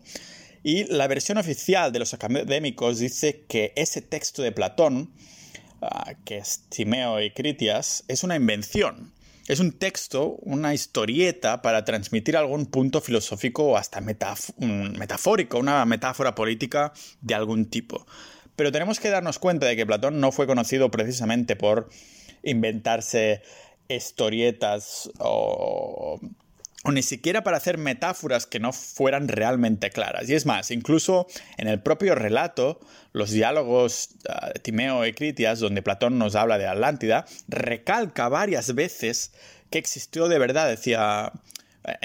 Y 0.64 0.86
la 0.86 1.08
versión 1.08 1.38
oficial 1.38 1.92
de 1.92 2.00
los 2.00 2.16
académicos 2.16 2.98
dice 2.98 3.46
que 3.48 3.72
ese 3.76 4.02
texto 4.02 4.42
de 4.42 4.52
Platón, 4.52 5.14
que 6.26 6.38
es 6.38 6.66
Timeo 6.70 7.22
y 7.22 7.32
Critias, 7.32 8.04
es 8.08 8.24
una 8.24 8.36
invención. 8.36 9.12
Es 9.48 9.60
un 9.60 9.74
texto, 9.74 10.38
una 10.42 10.74
historieta 10.74 11.62
para 11.62 11.86
transmitir 11.86 12.36
algún 12.36 12.66
punto 12.66 13.00
filosófico 13.00 13.64
o 13.66 13.78
hasta 13.78 14.02
metafórico, 14.02 15.60
una 15.60 15.86
metáfora 15.86 16.34
política 16.34 16.94
de 17.22 17.36
algún 17.36 17.66
tipo. 17.66 18.08
Pero 18.56 18.72
tenemos 18.72 19.00
que 19.00 19.10
darnos 19.10 19.38
cuenta 19.38 19.68
de 19.68 19.76
que 19.76 19.86
Platón 19.86 20.20
no 20.20 20.32
fue 20.32 20.48
conocido 20.48 20.90
precisamente 20.90 21.56
por 21.56 21.90
inventarse 22.42 23.42
historietas 23.88 25.12
o, 25.20 26.20
ni 26.92 27.04
siquiera 27.04 27.44
para 27.44 27.58
hacer 27.58 27.78
metáforas 27.78 28.46
que 28.46 28.60
no 28.60 28.74
fueran 28.74 29.28
realmente 29.28 29.90
claras. 29.90 30.30
Y 30.30 30.36
es 30.36 30.46
más, 30.46 30.72
incluso 30.72 31.28
en 31.58 31.68
el 31.68 31.82
propio 31.82 32.16
relato, 32.16 32.80
los 33.12 33.32
diálogos 33.32 34.10
ah, 34.30 34.52
de 34.54 34.60
Timeo 34.60 35.06
y 35.06 35.14
Critias, 35.14 35.60
donde 35.60 35.82
Platón 35.82 36.18
nos 36.18 36.36
habla 36.36 36.58
de 36.58 36.68
Atlántida, 36.68 37.26
recalca 37.48 38.30
varias 38.30 38.76
veces 38.76 39.34
que 39.70 39.80
existió 39.80 40.28
de 40.28 40.40
verdad, 40.40 40.70
decía 40.70 41.32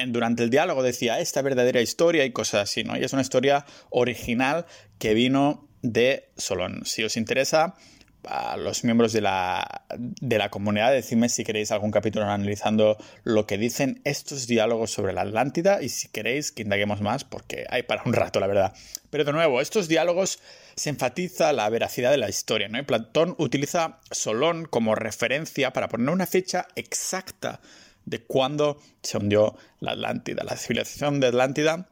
durante 0.09 0.43
el 0.43 0.51
diálogo 0.51 0.83
decía 0.83 1.21
esta 1.21 1.43
verdadera 1.43 1.81
historia 1.81 2.25
y 2.25 2.33
cosas 2.33 2.63
así, 2.65 2.85
¿no? 2.85 2.97
Y 2.97 3.05
es 3.05 3.13
una 3.13 3.23
historia 3.23 3.65
original 3.91 4.67
que 4.99 5.15
vino 5.15 5.69
de 5.83 6.29
Solón. 6.37 6.83
Si 6.85 7.03
os 7.03 7.17
interesa, 7.17 7.77
a 8.25 8.57
los 8.57 8.85
miembros 8.85 9.13
de 9.13 9.21
la, 9.21 9.85
de 9.99 10.39
la 10.39 10.51
comunidad, 10.51 10.93
decidme 10.93 11.29
si 11.29 11.45
queréis 11.45 11.71
algún 11.71 11.91
capítulo 11.91 12.27
analizando 12.27 12.99
lo 13.25 13.47
que 13.47 13.59
dicen 13.59 14.01
estos 14.05 14.47
diálogos 14.47 14.91
sobre 14.91 15.13
la 15.13 15.23
Atlántida 15.23 15.83
y 15.83 15.89
si 15.89 16.09
queréis 16.09 16.53
que 16.53 16.63
indaguemos 16.63 17.01
más, 17.01 17.25
porque 17.25 17.67
hay 17.71 17.83
para 17.83 18.03
un 18.05 18.13
rato, 18.13 18.41
la 18.41 18.47
verdad. 18.47 18.75
Pero 19.11 19.25
de 19.25 19.33
nuevo, 19.33 19.61
estos 19.61 19.89
diálogos 19.89 20.41
se 20.75 20.91
enfatiza 20.91 21.53
la 21.53 21.69
veracidad 21.69 22.11
de 22.11 22.19
la 22.19 22.29
historia, 22.29 22.69
¿no? 22.69 22.85
Platón 22.85 23.35
utiliza 23.39 23.99
Solón 24.11 24.67
como 24.67 24.95
referencia 24.95 25.73
para 25.73 25.89
poner 25.89 26.11
una 26.11 26.27
fecha 26.27 26.67
exacta 26.77 27.61
de 28.07 28.23
cuándo 28.23 28.81
se 29.03 29.19
hundió 29.19 29.57
la 29.81 29.93
Atlántida. 29.93 30.45
La 30.45 30.57
civilización 30.57 31.21
de 31.21 31.29
Atlántida, 31.29 31.89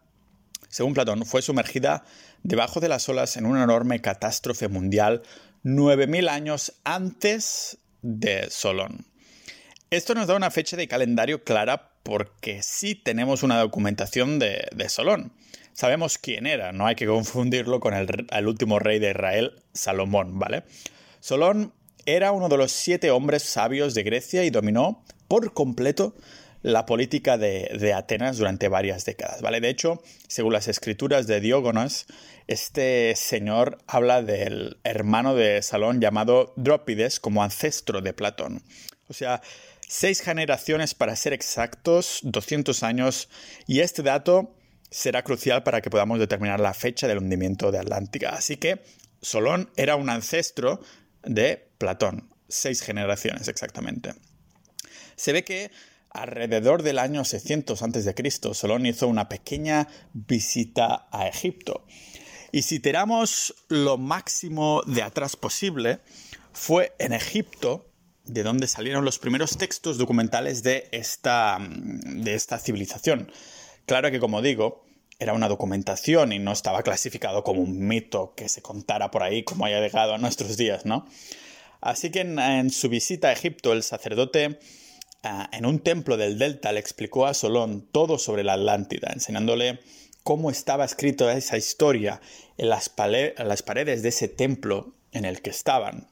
según 0.69 0.95
Platón, 0.95 1.25
fue 1.25 1.43
sumergida 1.43 2.05
debajo 2.43 2.81
de 2.81 2.89
las 2.89 3.09
olas 3.09 3.37
en 3.37 3.47
una 3.47 3.65
enorme 3.65 4.01
catástrofe 4.01 4.69
mundial 4.69 5.23
9.000 5.65 6.29
años 6.29 6.73
antes 6.85 7.79
de 8.03 8.49
Solón. 8.51 9.07
Esto 9.91 10.15
nos 10.15 10.27
da 10.27 10.37
una 10.37 10.51
fecha 10.51 10.77
de 10.77 10.89
calendario 10.89 11.45
clara 11.45 11.93
porque 12.03 12.63
sí 12.63 12.95
tenemos 12.95 13.43
una 13.43 13.59
documentación 13.59 14.39
de, 14.39 14.69
Solón. 14.89 15.33
Sabemos 15.73 16.19
quién 16.19 16.47
era, 16.47 16.73
no 16.73 16.87
hay 16.87 16.95
que 16.95 17.07
confundirlo 17.07 17.81
con 17.81 17.95
el, 17.95 18.27
el, 18.31 18.47
último 18.47 18.79
rey 18.79 18.99
de 18.99 19.11
Israel, 19.11 19.63
Salomón, 19.73 20.39
¿vale? 20.39 20.65
Solón 21.21 21.73
era 22.07 22.33
uno 22.33 22.49
de 22.49 22.57
los 22.57 22.73
siete 22.73 23.11
hombres 23.11 23.43
sabios 23.43 23.95
de 23.95 24.03
Grecia 24.03 24.45
y 24.45 24.51
dominó 24.51 25.05
por 25.29 25.53
completo 25.53 26.15
la 26.63 26.87
política 26.87 27.39
de, 27.39 27.93
Atenas 27.95 28.39
durante 28.39 28.69
varias 28.69 29.05
décadas, 29.05 29.43
¿vale? 29.43 29.61
De 29.61 29.69
hecho, 29.69 30.03
según 30.27 30.53
las 30.53 30.69
escrituras 30.69 31.27
de 31.27 31.41
Diógonas, 31.41 32.07
este 32.47 33.15
señor 33.17 33.79
habla 33.87 34.23
del 34.23 34.79
hermano 34.85 35.35
de 35.35 35.63
Salón 35.63 36.01
llamado 36.01 36.53
Drópides 36.57 37.21
como 37.21 37.43
ancestro 37.43 38.01
de 38.01 38.13
Platón. 38.13 38.63
O 39.09 39.15
sea, 39.15 39.41
seis 39.87 40.21
generaciones 40.21 40.95
para 40.95 41.17
ser 41.17 41.33
exactos, 41.33 42.21
200 42.23 42.83
años, 42.83 43.29
y 43.67 43.81
este 43.81 44.03
dato 44.03 44.55
será 44.91 45.23
crucial 45.23 45.63
para 45.63 45.81
que 45.81 45.91
podamos 45.91 46.19
determinar 46.19 46.61
la 46.61 46.75
fecha 46.75 47.07
del 47.07 47.19
hundimiento 47.19 47.71
de 47.71 47.79
Atlántica. 47.79 48.31
Así 48.31 48.57
que 48.57 48.83
Solón 49.21 49.71
era 49.77 49.97
un 49.97 50.11
ancestro 50.11 50.81
de 51.23 51.69
Platón, 51.79 52.31
seis 52.49 52.83
generaciones 52.83 53.49
exactamente. 53.49 54.15
Se 55.17 55.33
ve 55.33 55.45
que 55.45 55.71
alrededor 56.11 56.83
del 56.83 56.99
año 56.99 57.25
600 57.25 57.83
a.C., 57.83 58.55
Solón 58.55 58.87
hizo 58.87 59.09
una 59.09 59.29
pequeña 59.29 59.89
visita 60.13 61.09
a 61.11 61.29
Egipto. 61.29 61.85
Y 62.51 62.63
si 62.63 62.81
tiramos 62.81 63.55
lo 63.69 63.99
máximo 63.99 64.83
de 64.87 65.03
atrás 65.03 65.37
posible, 65.37 66.01
fue 66.53 66.95
en 66.99 67.13
Egipto 67.13 67.89
de 68.25 68.43
donde 68.43 68.67
salieron 68.67 69.05
los 69.05 69.19
primeros 69.19 69.57
textos 69.57 69.99
documentales 69.99 70.63
de 70.63 70.89
esta, 70.93 71.59
de 71.61 72.35
esta 72.35 72.59
civilización. 72.59 73.31
Claro 73.87 74.11
que, 74.11 74.21
como 74.21 74.43
digo, 74.43 74.85
era 75.19 75.33
una 75.33 75.49
documentación 75.49 76.33
y 76.33 76.39
no 76.39 76.53
estaba 76.53 76.83
clasificado 76.83 77.43
como 77.43 77.63
un 77.63 77.87
mito 77.87 78.35
que 78.37 78.49
se 78.49 78.63
contara 78.63 79.11
por 79.11 79.23
ahí 79.23 79.43
como 79.43 79.65
haya 79.65 79.81
llegado 79.81 80.15
a 80.15 80.19
nuestros 80.19 80.57
días, 80.57 80.85
¿no? 80.87 81.07
Así 81.81 82.11
que 82.11 82.21
en 82.21 82.71
su 82.71 82.89
visita 82.89 83.29
a 83.29 83.33
Egipto, 83.33 83.73
el 83.73 83.83
sacerdote 83.83 84.59
Ah, 85.25 85.49
en 85.53 85.67
un 85.67 85.81
templo 85.81 86.17
del 86.17 86.39
Delta 86.39 86.73
le 86.73 86.79
explicó 86.79 87.27
a 87.27 87.35
Solón 87.35 87.89
todo 87.91 88.19
sobre 88.19 88.45
la 88.45 88.53
Atlántida, 88.53 89.11
enseñándole 89.13 89.81
cómo 90.23 90.51
estaba 90.51 90.85
escrito 90.85 91.29
esa 91.29 91.57
historia 91.57 92.21
en 92.57 92.69
las, 92.69 92.89
paredes 92.89 94.03
de 94.03 94.09
ese 94.11 94.29
templo 94.29 94.95
en 95.11 95.25
el 95.25 95.43
que 95.43 95.51
estaban. 95.51 96.09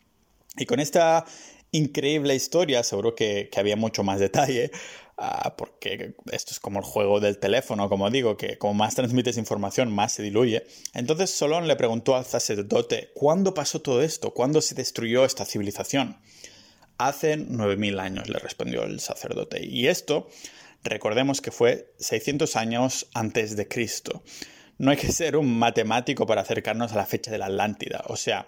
Y 0.57 0.67
con 0.67 0.81
esta 0.81 1.25
increíble 1.71 2.35
historia, 2.35 2.83
seguro 2.83 3.15
que, 3.15 3.49
había 3.57 3.77
mucho 3.77 4.03
más 4.03 4.19
detalle, 4.19 4.73
ah, 5.19 5.55
porque 5.57 6.15
esto 6.33 6.53
es 6.53 6.59
como 6.59 6.81
el 6.81 6.85
juego 6.85 7.21
del 7.21 7.39
teléfono, 7.39 7.89
como 7.89 8.11
digo, 8.11 8.37
que 8.37 8.59
como 8.59 8.75
más 8.75 8.97
transmites 8.97 9.37
información, 9.37 9.93
más 9.93 10.13
se 10.13 10.25
diluye. 10.25 10.67
Entonces 10.95 11.31
Solón 11.31 11.69
le 11.69 11.77
preguntó 11.77 12.17
al 12.17 12.25
sacerdote, 12.25 13.13
¿cuándo 13.15 13.55
pasó 13.55 13.81
todo 13.83 14.03
esto? 14.03 14.35
¿Cuándo 14.35 14.61
se 14.61 14.75
destruyó 14.75 15.25
esta 15.25 15.45
civilización? 15.45 16.17
Hace 16.99 17.37
9.000 17.37 18.01
años, 18.01 18.29
le 18.29 18.39
respondió 18.39 18.85
el 18.85 19.01
sacerdote. 19.01 19.65
Y 19.65 19.89
esto, 19.89 20.29
recordemos 20.83 21.41
que 21.41 21.51
fue 21.51 21.93
600 21.99 22.57
años 22.57 23.09
antes 23.15 23.57
de 23.57 23.69
Cristo. 23.69 24.23
No 24.79 24.91
hay 24.91 24.97
que 24.97 25.13
ser 25.13 25.37
un 25.37 25.59
matemático 25.59 26.27
para 26.27 26.43
acercarnos 26.43 26.93
a 26.93 26.97
la 26.97 27.07
fecha 27.07 27.31
de 27.31 27.39
la 27.39 27.47
Atlántida. 27.47 28.05
O 28.09 28.17
sea, 28.17 28.47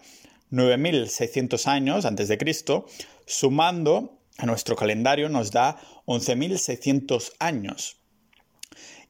9.600 0.51 1.67
años 1.67 2.05
antes 2.05 2.29
de 2.29 2.39
Cristo, 2.39 2.87
sumando 3.27 4.19
a 4.39 4.47
nuestro 4.47 4.77
calendario 4.77 5.29
nos 5.29 5.51
da 5.51 5.79
11.600 6.07 7.33
años. 7.39 7.97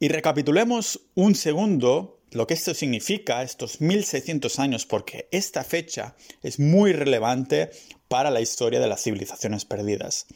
Y 0.00 0.08
recapitulemos 0.08 1.00
un 1.14 1.34
segundo 1.34 2.18
lo 2.30 2.46
que 2.46 2.54
esto 2.54 2.74
significa, 2.74 3.42
estos 3.42 3.80
1600 3.80 4.58
años, 4.58 4.86
porque 4.86 5.28
esta 5.32 5.64
fecha 5.64 6.14
es 6.42 6.58
muy 6.58 6.92
relevante 6.92 7.70
para 8.08 8.30
la 8.30 8.40
historia 8.40 8.80
de 8.80 8.88
las 8.88 9.02
civilizaciones 9.02 9.64
perdidas. 9.64 10.26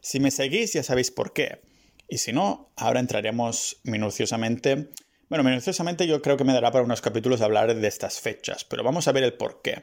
Si 0.00 0.20
me 0.20 0.30
seguís 0.30 0.74
ya 0.74 0.82
sabéis 0.82 1.10
por 1.10 1.32
qué. 1.32 1.60
Y 2.08 2.18
si 2.18 2.32
no, 2.32 2.72
ahora 2.76 3.00
entraremos 3.00 3.80
minuciosamente. 3.84 4.88
Bueno, 5.28 5.44
minuciosamente 5.44 6.06
yo 6.06 6.22
creo 6.22 6.36
que 6.36 6.44
me 6.44 6.54
dará 6.54 6.70
para 6.70 6.84
unos 6.84 7.02
capítulos 7.02 7.40
hablar 7.42 7.74
de 7.74 7.88
estas 7.88 8.20
fechas, 8.20 8.64
pero 8.64 8.82
vamos 8.82 9.08
a 9.08 9.12
ver 9.12 9.24
el 9.24 9.34
por 9.34 9.60
qué. 9.62 9.82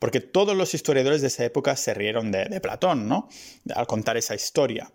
porque 0.00 0.20
todos 0.20 0.56
los 0.56 0.74
historiadores 0.74 1.20
de 1.20 1.28
esa 1.28 1.44
época 1.44 1.76
se 1.76 1.94
rieron 1.94 2.32
de, 2.32 2.60
Platón, 2.60 3.08
¿no? 3.08 3.28
Al 3.74 3.86
contar 3.86 4.16
esa 4.16 4.34
historia. 4.34 4.90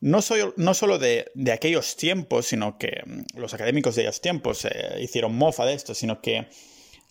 No, 0.00 0.20
no 0.56 0.74
solo 0.74 0.98
de, 0.98 1.32
aquellos 1.52 1.96
tiempos, 1.96 2.46
sino 2.46 2.78
que 2.78 3.02
mm, 3.04 3.38
los 3.38 3.52
académicos 3.54 3.96
de 3.96 4.02
aquellos 4.02 4.20
tiempos 4.20 4.64
eh, 4.64 4.98
hicieron 5.00 5.34
mofa 5.34 5.64
de 5.64 5.74
esto, 5.74 5.94
sino 5.94 6.20
que 6.20 6.46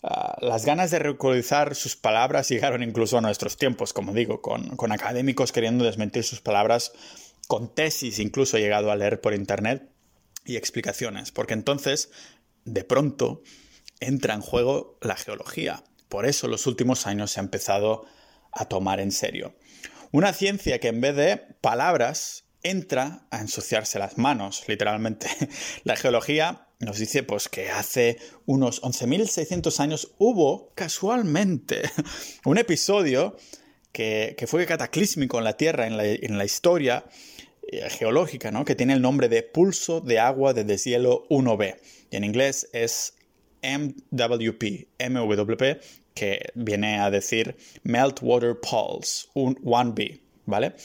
ah, 0.08 0.38
las 0.42 0.66
ganas 0.66 0.92
de 0.92 1.00
ridiculizar 1.00 1.76
sus 1.76 1.96
palabras 1.96 2.50
llegaron 2.50 2.84
incluso 2.84 3.18
a 3.18 3.22
nuestros 3.22 3.58
tiempos, 3.58 3.94
como 3.94 4.14
digo, 4.14 4.42
con, 4.42 4.76
con 4.76 4.92
académicos 4.92 5.52
queriendo 5.52 5.84
desmentir 5.84 6.24
sus 6.24 6.42
palabras, 6.42 6.94
con 7.48 7.74
tesis 7.74 8.20
incluso 8.20 8.58
he 8.58 8.62
llegado 8.62 8.92
a 8.92 8.96
leer 8.96 9.22
por 9.22 9.34
internet 9.34 9.90
y 10.46 10.56
explicaciones, 10.58 11.32
porque 11.32 11.54
entonces, 11.54 12.12
de 12.64 12.84
pronto, 12.84 13.42
entra 14.00 14.34
en 14.34 14.42
juego 14.42 14.98
la 15.02 15.16
geología. 15.16 15.84
Por 16.10 16.26
eso 16.26 16.48
los 16.48 16.68
últimos 16.68 17.08
años 17.08 17.32
se 17.32 17.40
ha 17.40 17.44
empezado 17.44 18.06
a 18.52 18.66
tomar 18.66 19.00
en 19.00 19.12
serio. 19.12 19.56
Una 20.12 20.34
ciencia 20.34 20.80
que 20.80 20.88
en 20.88 21.02
vez 21.02 21.16
de 21.16 21.38
palabras 21.62 22.46
entra 22.64 23.28
a 23.30 23.42
ensuciarse 23.42 24.00
las 24.00 24.18
manos, 24.18 24.64
literalmente. 24.68 25.28
La 25.84 25.96
geología 25.96 26.65
nos 26.80 26.98
dice 26.98 27.24
pues, 27.24 27.50
que 27.50 27.70
hace 27.70 28.18
unos 28.46 28.82
11.600 28.82 29.80
años 29.80 30.14
hubo 30.18 30.72
casualmente 30.76 31.84
un 32.46 32.58
episodio 32.58 33.36
que, 33.92 34.36
fue 34.48 34.66
cataclísmico 34.66 35.38
en 35.38 35.46
la 35.46 35.58
Tierra, 35.58 35.88
en 35.88 35.98
la, 35.98 36.06
en 36.06 36.38
la 36.38 36.46
historia 36.46 37.06
eh, 37.68 37.90
geológica, 37.90 38.52
¿no? 38.52 38.66
que 38.66 38.76
tiene 38.76 38.94
el 38.94 39.02
nombre 39.02 39.30
de 39.30 39.42
pulso 39.42 40.02
de 40.02 40.20
agua 40.20 40.54
de 40.54 40.66
deshielo 40.66 41.26
1B. 41.30 41.78
Y 42.12 42.16
en 42.18 42.24
inglés 42.24 42.70
es 42.74 43.16
MWP, 43.64 44.88
MWP, 45.00 45.82
que 46.14 46.50
viene 46.56 47.00
a 47.00 47.10
decir 47.10 47.56
Meltwater 47.84 48.60
Pulse 48.60 49.28
1B, 49.34 50.22
¿vale? 50.46 50.76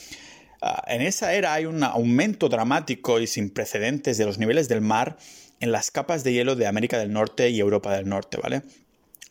Ah, 0.61 0.83
en 0.87 1.01
esa 1.01 1.33
era 1.33 1.53
hay 1.53 1.65
un 1.65 1.83
aumento 1.83 2.49
dramático 2.49 3.19
y 3.19 3.27
sin 3.27 3.49
precedentes 3.49 4.17
de 4.17 4.25
los 4.25 4.37
niveles 4.37 4.69
del 4.69 4.81
mar 4.81 5.17
en 5.61 5.71
las 5.71 5.91
capas 5.91 6.23
de 6.23 6.33
hielo 6.33 6.55
de 6.55 6.67
América 6.67 6.97
del 6.97 7.13
Norte 7.13 7.49
y 7.49 7.59
Europa 7.59 7.95
del 7.95 8.09
Norte, 8.09 8.37
¿vale? 8.41 8.63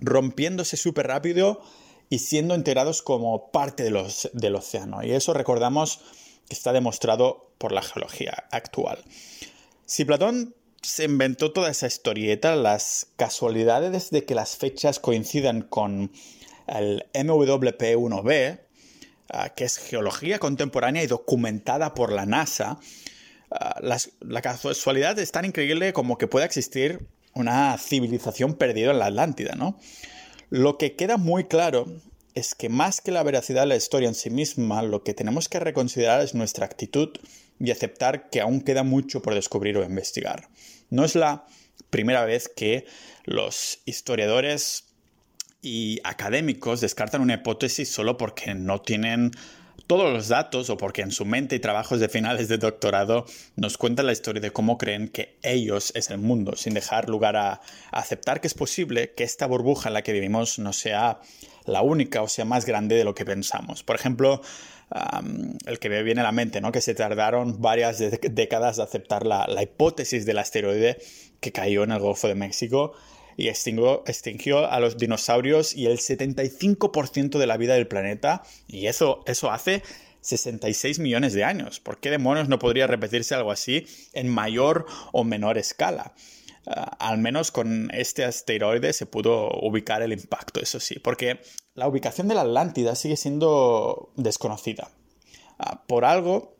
Rompiéndose 0.00 0.76
súper 0.76 1.08
rápido 1.08 1.60
y 2.08 2.20
siendo 2.20 2.54
integrados 2.54 3.02
como 3.02 3.50
parte 3.50 3.82
de 3.82 3.90
los, 3.90 4.30
del 4.32 4.54
océano. 4.54 5.04
Y 5.04 5.10
eso 5.10 5.34
recordamos 5.34 6.00
que 6.48 6.54
está 6.54 6.72
demostrado 6.72 7.52
por 7.58 7.72
la 7.72 7.82
geología 7.82 8.44
actual. 8.50 9.04
Si 9.86 10.04
Platón 10.04 10.54
se 10.82 11.04
inventó 11.04 11.52
toda 11.52 11.70
esa 11.70 11.86
historieta, 11.86 12.56
las 12.56 13.08
casualidades 13.16 14.10
de 14.10 14.24
que 14.24 14.34
las 14.34 14.56
fechas 14.56 14.98
coincidan 14.98 15.62
con 15.62 16.12
el 16.66 17.06
MWP-1B, 17.12 18.60
ah, 19.30 19.48
que 19.50 19.64
es 19.64 19.78
geología 19.78 20.38
contemporánea 20.38 21.02
y 21.02 21.06
documentada 21.06 21.94
por 21.94 22.12
la 22.12 22.24
NASA, 22.24 22.78
ah, 23.50 23.80
la 24.20 24.42
casualidad 24.42 25.18
es 25.18 25.32
tan 25.32 25.44
increíble 25.44 25.92
como 25.92 26.18
que 26.18 26.26
pueda 26.26 26.44
existir 26.44 27.06
una 27.34 27.76
civilización 27.78 28.54
perdida 28.54 28.90
en 28.90 28.98
la 28.98 29.06
Atlántida, 29.06 29.54
¿no? 29.54 29.78
Lo 30.50 30.78
que 30.78 30.96
queda 30.96 31.16
muy 31.16 31.44
claro 31.44 31.86
es 32.34 32.54
que 32.54 32.68
más 32.68 33.00
que 33.00 33.12
la 33.12 33.22
veracidad 33.22 33.62
de 33.62 33.68
la 33.68 33.76
historia 33.76 34.08
en 34.08 34.14
sí 34.14 34.30
misma, 34.30 34.82
lo 34.82 35.02
que 35.02 35.14
tenemos 35.14 35.48
que 35.48 35.60
reconsiderar 35.60 36.20
es 36.20 36.34
nuestra 36.34 36.66
actitud 36.66 37.10
y 37.58 37.70
aceptar 37.70 38.30
que 38.30 38.40
aún 38.40 38.60
queda 38.60 38.82
mucho 38.82 39.22
por 39.22 39.34
descubrir 39.34 39.76
o 39.76 39.84
investigar. 39.84 40.48
No 40.88 41.04
es 41.04 41.14
la 41.14 41.46
primera 41.90 42.24
vez 42.24 42.48
que 42.48 42.86
los 43.24 43.80
historiadores 43.84 44.84
y 45.62 46.00
académicos 46.04 46.80
descartan 46.80 47.20
una 47.20 47.34
hipótesis 47.34 47.90
solo 47.90 48.16
porque 48.16 48.54
no 48.54 48.80
tienen 48.80 49.32
todos 49.90 50.12
los 50.12 50.28
datos 50.28 50.70
o 50.70 50.76
porque 50.76 51.02
en 51.02 51.10
su 51.10 51.24
mente 51.24 51.56
y 51.56 51.58
trabajos 51.58 51.98
de 51.98 52.08
finales 52.08 52.46
de 52.46 52.58
doctorado 52.58 53.26
nos 53.56 53.76
cuentan 53.76 54.06
la 54.06 54.12
historia 54.12 54.40
de 54.40 54.52
cómo 54.52 54.78
creen 54.78 55.08
que 55.08 55.36
ellos 55.42 55.90
es 55.96 56.10
el 56.10 56.18
mundo, 56.18 56.54
sin 56.54 56.74
dejar 56.74 57.08
lugar 57.08 57.34
a, 57.34 57.60
aceptar 57.90 58.40
que 58.40 58.46
es 58.46 58.54
posible 58.54 59.14
que 59.14 59.24
esta 59.24 59.46
burbuja 59.46 59.88
en 59.88 59.94
la 59.94 60.02
que 60.02 60.12
vivimos 60.12 60.60
no 60.60 60.72
sea 60.72 61.18
la 61.64 61.82
única 61.82 62.22
o 62.22 62.28
sea 62.28 62.44
más 62.44 62.66
grande 62.66 62.94
de 62.94 63.02
lo 63.02 63.16
que 63.16 63.24
pensamos. 63.24 63.82
Por 63.82 63.96
ejemplo, 63.96 64.42
el 65.66 65.80
que 65.80 65.88
me 65.88 66.04
viene 66.04 66.20
a 66.20 66.24
la 66.24 66.30
mente, 66.30 66.60
¿no? 66.60 66.70
que 66.70 66.82
se 66.82 66.94
tardaron 66.94 67.60
varias 67.60 67.98
décadas 67.98 68.76
de 68.76 68.84
aceptar 68.84 69.26
la, 69.26 69.48
la 69.48 69.64
hipótesis 69.64 70.24
del 70.24 70.38
asteroide 70.38 70.98
que 71.40 71.50
cayó 71.50 71.82
en 71.82 71.90
el 71.90 71.98
Golfo 71.98 72.28
de 72.28 72.36
México 72.36 72.92
y 73.36 73.48
extinguió, 73.48 74.66
a 74.66 74.80
los 74.80 74.98
dinosaurios 74.98 75.74
y 75.74 75.86
el 75.86 75.98
75% 75.98 77.38
de 77.38 77.46
la 77.46 77.56
vida 77.56 77.74
del 77.74 77.86
planeta. 77.86 78.42
Y 78.68 78.86
eso, 78.86 79.22
eso 79.26 79.50
hace 79.50 79.82
66 80.20 80.98
millones 80.98 81.32
de 81.32 81.44
años. 81.44 81.80
¿Por 81.80 81.98
qué 81.98 82.10
demonios 82.10 82.48
no 82.48 82.58
podría 82.58 82.86
repetirse 82.86 83.34
algo 83.34 83.52
así 83.52 83.86
en 84.12 84.28
mayor 84.28 84.86
o 85.12 85.24
menor 85.24 85.58
escala? 85.58 86.14
Ah, 86.66 86.96
al 87.00 87.18
menos 87.18 87.50
con 87.50 87.90
este 87.94 88.24
asteroide 88.24 88.92
se 88.92 89.06
pudo 89.06 89.50
ubicar 89.62 90.02
el 90.02 90.12
impacto, 90.12 90.60
eso 90.60 90.78
sí, 90.78 90.98
porque 90.98 91.40
la 91.74 91.88
ubicación 91.88 92.28
de 92.28 92.34
la 92.34 92.42
Atlántida 92.42 92.94
sigue 92.94 93.16
siendo 93.16 94.12
desconocida. 94.16 94.90
Ah, 95.58 95.82
por 95.86 96.04
algo 96.04 96.56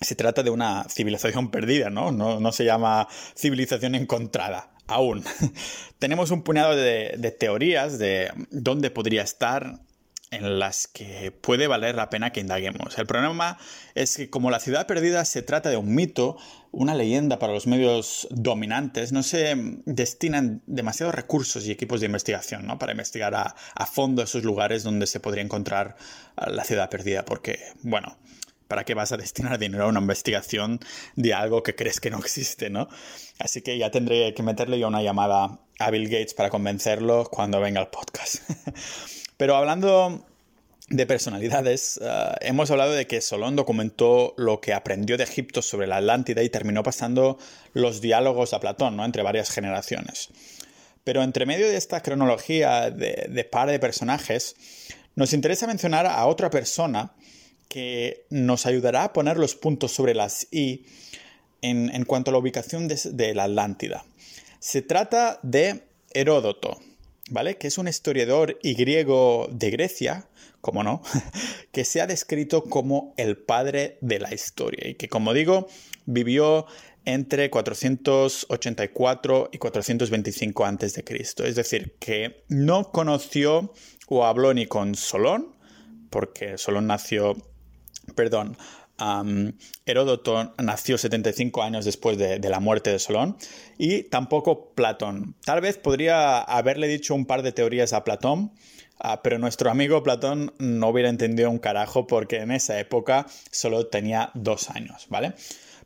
se 0.00 0.14
trata 0.14 0.42
de 0.42 0.50
una 0.50 0.84
civilización 0.88 1.50
perdida, 1.50 1.90
¿no? 1.90 2.12
No, 2.12 2.40
no 2.40 2.52
se 2.52 2.64
llama 2.64 3.08
civilización 3.36 3.94
encontrada 3.94 4.71
aún. 4.86 5.24
Tenemos 5.98 6.30
un 6.30 6.42
puñado 6.42 6.76
de, 6.76 7.36
teorías 7.38 7.98
de 7.98 8.30
dónde 8.50 8.90
podría 8.90 9.22
estar 9.22 9.80
en 10.30 10.58
las 10.58 10.86
que 10.86 11.30
puede 11.30 11.66
valer 11.66 11.94
la 11.94 12.08
pena 12.08 12.32
que 12.32 12.40
indaguemos. 12.40 12.96
El 12.98 13.06
problema 13.06 13.58
es 13.94 14.16
que 14.16 14.30
como 14.30 14.50
la 14.50 14.60
ciudad 14.60 14.86
perdida 14.86 15.26
se 15.26 15.42
trata 15.42 15.68
de 15.68 15.76
un 15.76 15.94
mito, 15.94 16.38
una 16.70 16.94
leyenda 16.94 17.38
para 17.38 17.52
los 17.52 17.66
medios 17.66 18.26
dominantes, 18.30 19.12
no 19.12 19.22
se 19.22 19.54
destinan 19.84 20.62
demasiados 20.66 21.14
recursos 21.14 21.66
y 21.66 21.70
equipos 21.70 22.00
de 22.00 22.06
investigación 22.06 22.66
¿no? 22.66 22.78
para 22.78 22.92
investigar 22.92 23.34
a, 23.34 23.54
a 23.74 23.86
fondo 23.86 24.22
esos 24.22 24.42
lugares 24.42 24.84
donde 24.84 25.06
se 25.06 25.20
podría 25.20 25.44
encontrar 25.44 25.96
la 26.46 26.64
ciudad 26.64 26.88
perdida, 26.88 27.26
porque, 27.26 27.60
bueno, 27.82 28.16
¿Para 28.72 28.84
qué 28.84 28.94
vas 28.94 29.12
a 29.12 29.18
destinar 29.18 29.58
dinero 29.58 29.84
a 29.84 29.88
una 29.88 30.00
investigación 30.00 30.80
de 31.14 31.34
algo 31.34 31.62
que 31.62 31.74
crees 31.74 32.00
que 32.00 32.08
no 32.10 32.18
existe, 32.20 32.70
no? 32.70 32.88
Así 33.42 33.60
que 33.60 33.76
ya 33.76 33.90
tendré 33.90 34.34
que 34.34 34.42
meterle 34.44 34.78
yo 34.78 34.86
una 34.86 35.02
llamada 35.02 35.58
a 35.80 35.90
Bill 35.90 36.08
Gates 36.08 36.32
para 36.32 36.48
convencerlo 36.48 37.28
cuando 37.28 37.60
venga 37.60 37.80
el 37.80 37.88
podcast. 37.88 38.36
Pero 39.36 39.56
hablando 39.56 40.24
de 40.88 41.06
personalidades, 41.06 41.98
eh, 42.00 42.34
hemos 42.42 42.70
hablado 42.70 42.92
de 42.92 43.08
que 43.08 43.20
Solón 43.20 43.56
documentó 43.56 44.34
lo 44.36 44.60
que 44.60 44.72
aprendió 44.72 45.18
de 45.18 45.24
Egipto 45.24 45.60
sobre 45.60 45.88
la 45.88 45.96
Atlántida 45.96 46.44
y 46.44 46.50
terminó 46.50 46.84
pasando 46.84 47.36
los 47.72 48.00
diálogos 48.00 48.52
a 48.52 48.60
Platón, 48.60 48.96
¿no? 48.96 49.04
Entre 49.04 49.24
varias 49.24 49.50
generaciones. 49.50 50.28
Pero 51.02 51.24
entre 51.24 51.44
medio 51.44 51.68
de 51.68 51.76
esta 51.76 52.00
cronología 52.00 52.92
de, 52.92 53.26
de 53.28 53.44
par 53.44 53.68
de 53.68 53.80
personajes, 53.80 54.54
nos 55.16 55.32
interesa 55.32 55.66
mencionar 55.66 56.06
a 56.06 56.24
otra 56.26 56.48
persona 56.48 57.12
que 57.68 58.24
nos 58.30 58.66
ayudará 58.66 59.02
a 59.02 59.12
poner 59.12 59.36
los 59.36 59.56
puntos 59.56 59.90
sobre 59.90 60.14
las 60.14 60.46
I 60.52 60.86
en, 61.62 62.04
cuanto 62.04 62.30
a 62.30 62.32
la 62.32 62.38
ubicación 62.38 62.88
de, 62.88 63.34
la 63.34 63.44
Atlántida. 63.44 64.04
Se 64.58 64.82
trata 64.82 65.40
de 65.42 65.84
Heródoto, 66.12 66.78
¿vale? 67.30 67.56
Que 67.56 67.68
es 67.68 67.78
un 67.78 67.88
historiador 67.88 68.58
y 68.62 68.74
griego 68.74 69.48
de 69.50 69.70
Grecia, 69.70 70.28
como 70.60 70.82
no, 70.82 71.02
que 71.72 71.84
se 71.84 72.00
ha 72.00 72.06
descrito 72.06 72.64
como 72.64 73.14
el 73.16 73.38
padre 73.38 73.98
de 74.00 74.18
la 74.18 74.34
historia 74.34 74.88
y 74.88 74.94
que, 74.94 75.08
como 75.08 75.32
digo, 75.32 75.68
vivió 76.04 76.66
entre 77.04 77.50
484 77.50 79.50
y 79.52 79.58
425 79.58 80.64
a.C. 80.64 81.04
Es 81.44 81.56
decir, 81.56 81.96
que 81.98 82.44
no 82.48 82.92
conoció 82.92 83.72
o 84.06 84.24
habló 84.24 84.54
ni 84.54 84.66
con 84.66 84.94
Solón, 84.94 85.56
porque 86.10 86.58
Solón 86.58 86.86
nació 86.86 87.34
perdón, 88.14 88.56
Heródoto 89.84 90.54
nació 90.58 90.96
75 90.96 91.62
años 91.62 91.84
después 91.84 92.18
de, 92.18 92.38
la 92.38 92.60
muerte 92.60 92.90
de 92.90 92.98
Solón 92.98 93.36
y 93.78 94.04
tampoco 94.04 94.70
Platón. 94.74 95.34
Tal 95.44 95.60
vez 95.60 95.76
podría 95.76 96.40
haberle 96.40 96.86
dicho 96.88 97.14
un 97.14 97.26
par 97.26 97.42
de 97.42 97.52
teorías 97.52 97.92
a 97.92 98.04
Platón, 98.04 98.52
ah, 99.00 99.22
pero 99.22 99.38
nuestro 99.38 99.70
amigo 99.70 100.02
Platón 100.02 100.54
no 100.58 100.88
hubiera 100.88 101.08
entendido 101.08 101.50
un 101.50 101.58
carajo 101.58 102.06
porque 102.06 102.36
en 102.36 102.52
esa 102.52 102.78
época 102.78 103.26
solo 103.50 103.86
tenía 103.86 104.30
dos 104.34 104.70
años, 104.70 105.06
¿vale? 105.08 105.34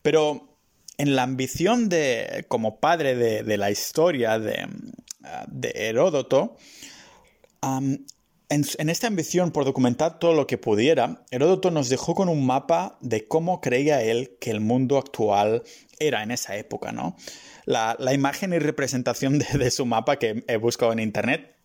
Pero 0.03 0.59
en 0.99 1.17
la 1.17 1.23
ambición 1.23 1.89
de, 1.89 2.45
como 2.49 2.81
padre 2.81 3.15
de, 3.15 3.57
la 3.57 3.71
historia 3.71 4.39
de, 4.39 4.69
ah, 5.25 5.47
Heródoto, 5.63 6.57
en, 8.49 8.89
esta 8.89 9.07
ambición 9.07 9.51
por 9.51 9.65
documentar 9.65 10.19
todo 10.19 10.35
lo 10.35 10.47
que 10.47 10.59
pudiera, 10.59 11.25
Heródoto 11.31 11.71
nos 11.71 11.89
dejó 11.89 12.15
con 12.15 12.29
un 12.29 12.47
mapa 12.47 12.97
de 13.01 13.27
cómo 13.27 13.61
creía 13.61 14.03
él 14.03 14.37
que 14.41 14.51
el 14.51 14.61
mundo 14.61 14.99
actual 14.99 15.63
era 15.99 16.23
en 16.23 16.31
esa 16.31 16.57
época, 16.57 16.93
¿no? 16.93 17.17
La, 17.65 17.97
imagen 18.13 18.53
y 18.53 18.59
representación 18.59 19.39
de, 19.39 19.71
su 19.71 19.87
mapa 19.87 20.19
que 20.19 20.45
he 20.47 20.57
buscado 20.57 20.93
en 20.93 21.01
internet 21.01 21.57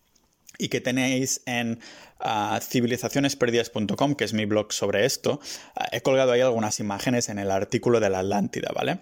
y 0.58 0.68
que 0.68 0.80
tenéis 0.80 1.42
en 1.46 1.78
uh, 2.20 2.58
civilizacionesperdidas.com, 2.60 4.14
que 4.16 4.24
es 4.24 4.32
mi 4.32 4.44
blog 4.44 4.72
sobre 4.72 5.06
esto. 5.06 5.40
Uh, 5.76 5.84
he 5.92 6.00
colgado 6.02 6.32
ahí 6.32 6.40
algunas 6.40 6.80
imágenes 6.80 7.28
en 7.28 7.38
el 7.38 7.50
artículo 7.50 8.00
de 8.00 8.10
la 8.10 8.20
Atlántida, 8.20 8.70
¿vale? 8.74 8.98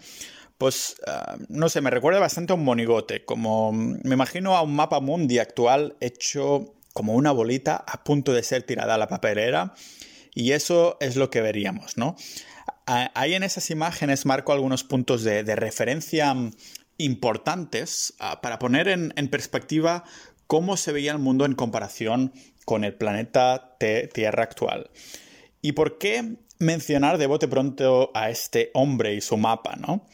Pues, 0.59 0.97
uh, 1.07 1.43
no 1.49 1.71
sé, 1.71 1.81
me 1.81 1.91
recuerda 1.91 2.21
bastante 2.21 2.53
a 2.53 2.57
un 2.57 2.65
monigote, 2.65 3.25
como 3.25 3.73
me 3.73 4.15
imagino 4.15 4.57
a 4.57 4.63
un 4.63 4.77
mapa 4.77 5.01
mundi 5.01 5.39
actual 5.39 5.97
hecho 6.01 6.75
como 6.93 7.15
una 7.15 7.33
bolita 7.33 7.77
a 7.77 8.05
punto 8.05 8.33
de 8.33 8.43
ser 8.43 8.63
tirada 8.63 8.95
a 8.95 8.99
la 8.99 9.09
papelera 9.09 9.75
y 10.35 10.53
eso 10.53 10.97
es 11.01 11.17
lo 11.17 11.31
que 11.31 11.41
veríamos, 11.41 11.97
¿no? 11.97 12.17
Ahí 12.87 13.35
en 13.35 13.43
esas 13.43 13.71
imágenes 13.71 14.27
marco 14.27 14.53
algunos 14.53 14.83
puntos 14.83 15.23
de, 15.23 15.43
referencia 15.55 16.35
importantes 16.99 18.15
para 18.43 18.59
poner 18.59 18.89
en, 18.89 19.13
en 19.17 19.29
perspectiva 19.29 20.05
cómo 20.47 20.77
se 20.77 20.93
veía 20.93 21.13
el 21.13 21.19
mundo 21.19 21.45
en 21.45 21.55
comparación 21.55 22.33
con 22.65 22.85
el 22.85 22.95
planeta 22.95 23.77
Tierra 23.79 24.43
actual. 24.43 24.91
¿Y 25.63 25.73
por 25.73 25.99
qué 25.99 26.37
mencionar 26.59 27.19
de 27.19 27.27
bote 27.27 27.49
pronto 27.49 28.11
a 28.15 28.31
este 28.31 28.71
hombre 28.75 29.15
y 29.15 29.21
su 29.21 29.37
mapa, 29.37 29.77
no? 29.77 30.07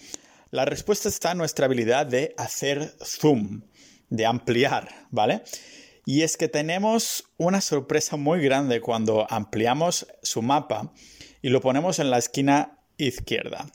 La 0.50 0.64
respuesta 0.64 1.08
está 1.08 1.32
en 1.32 1.38
nuestra 1.38 1.66
habilidad 1.66 2.06
de 2.06 2.34
hacer 2.36 2.94
zoom, 3.04 3.62
de 4.10 4.26
ampliar, 4.26 4.88
¿vale? 5.10 5.42
Y 6.08 6.22
es 6.22 6.36
que 6.36 6.46
tenemos 6.46 7.24
una 7.36 7.60
sorpresa 7.60 8.16
muy 8.16 8.40
grande 8.40 8.80
cuando 8.80 9.26
ampliamos 9.28 10.06
su 10.22 10.40
mapa 10.40 10.92
y 11.42 11.48
lo 11.48 11.60
ponemos 11.60 11.98
en 11.98 12.10
la 12.10 12.18
esquina 12.18 12.78
izquierda. 12.96 13.66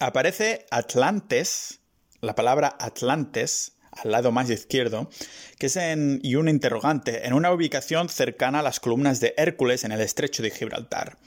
Aparece 0.00 0.64
Atlantes, 0.70 1.80
la 2.22 2.34
palabra 2.34 2.74
Atlantes, 2.80 3.74
al 3.90 4.12
lado 4.12 4.32
más 4.32 4.48
izquierdo, 4.48 5.10
que 5.58 5.66
es 5.66 5.76
en, 5.76 6.20
y 6.22 6.36
un 6.36 6.48
interrogante, 6.48 7.26
en 7.26 7.34
una 7.34 7.52
ubicación 7.52 8.08
cercana 8.08 8.60
a 8.60 8.62
las 8.62 8.80
columnas 8.80 9.20
de 9.20 9.34
Hércules 9.36 9.84
en 9.84 9.92
el 9.92 10.00
estrecho 10.00 10.42
de 10.42 10.50
Gibraltar. 10.50 11.18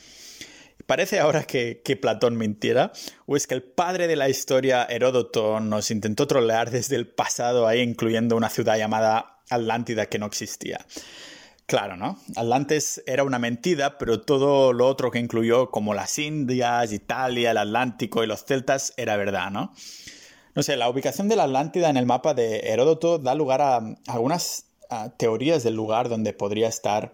Parece 0.88 1.20
ahora 1.20 1.44
que, 1.44 1.84
que, 1.86 1.98
Platón 1.98 2.36
mintiera, 2.36 2.92
o 3.28 3.36
es 3.36 3.46
que 3.46 3.54
el 3.54 3.62
padre 3.62 4.08
de 4.08 4.16
la 4.16 4.28
historia, 4.28 4.86
Heródoto, 4.86 5.60
nos 5.60 5.92
intentó 5.92 6.26
trolear 6.26 6.72
desde 6.72 6.96
el 6.96 7.08
pasado, 7.08 7.68
ahí 7.68 7.82
incluyendo 7.82 8.36
una 8.36 8.50
ciudad 8.50 8.78
llamada 8.78 9.35
Atlántida 9.49 10.08
que 10.08 10.19
no 10.19 10.25
existía. 10.25 10.86
Claro, 11.65 11.97
¿no? 11.97 12.19
Atlantes 12.36 13.01
era 13.08 13.23
una 13.23 13.39
mentira, 13.39 13.97
pero 13.97 14.21
todo 14.21 14.71
lo 14.71 14.88
otro 14.88 15.10
que 15.10 15.19
incluyó, 15.19 15.71
como 15.71 15.95
las 15.95 16.19
Indias, 16.19 16.91
Italia, 16.91 17.51
el 17.51 17.58
Atlántico 17.58 18.23
y 18.23 18.27
los 18.27 18.45
celtas, 18.45 18.93
era 18.97 19.17
verdad, 19.17 19.49
¿no? 19.49 19.73
No 20.53 20.63
sé, 20.63 20.77
la 20.77 20.88
ubicación 20.89 21.27
de 21.27 21.36
la 21.36 21.43
Atlántida 21.43 21.89
en 21.89 21.97
el 21.97 22.05
mapa 22.05 22.34
de 22.36 22.60
Heródoto 22.60 23.17
da 23.17 23.34
lugar 23.34 23.62
a, 23.62 23.81
algunas 24.08 24.65
teorías 25.17 25.63
del 25.63 25.75
lugar 25.75 26.08
donde 26.08 26.34
podría 26.34 26.67
estar 26.67 27.13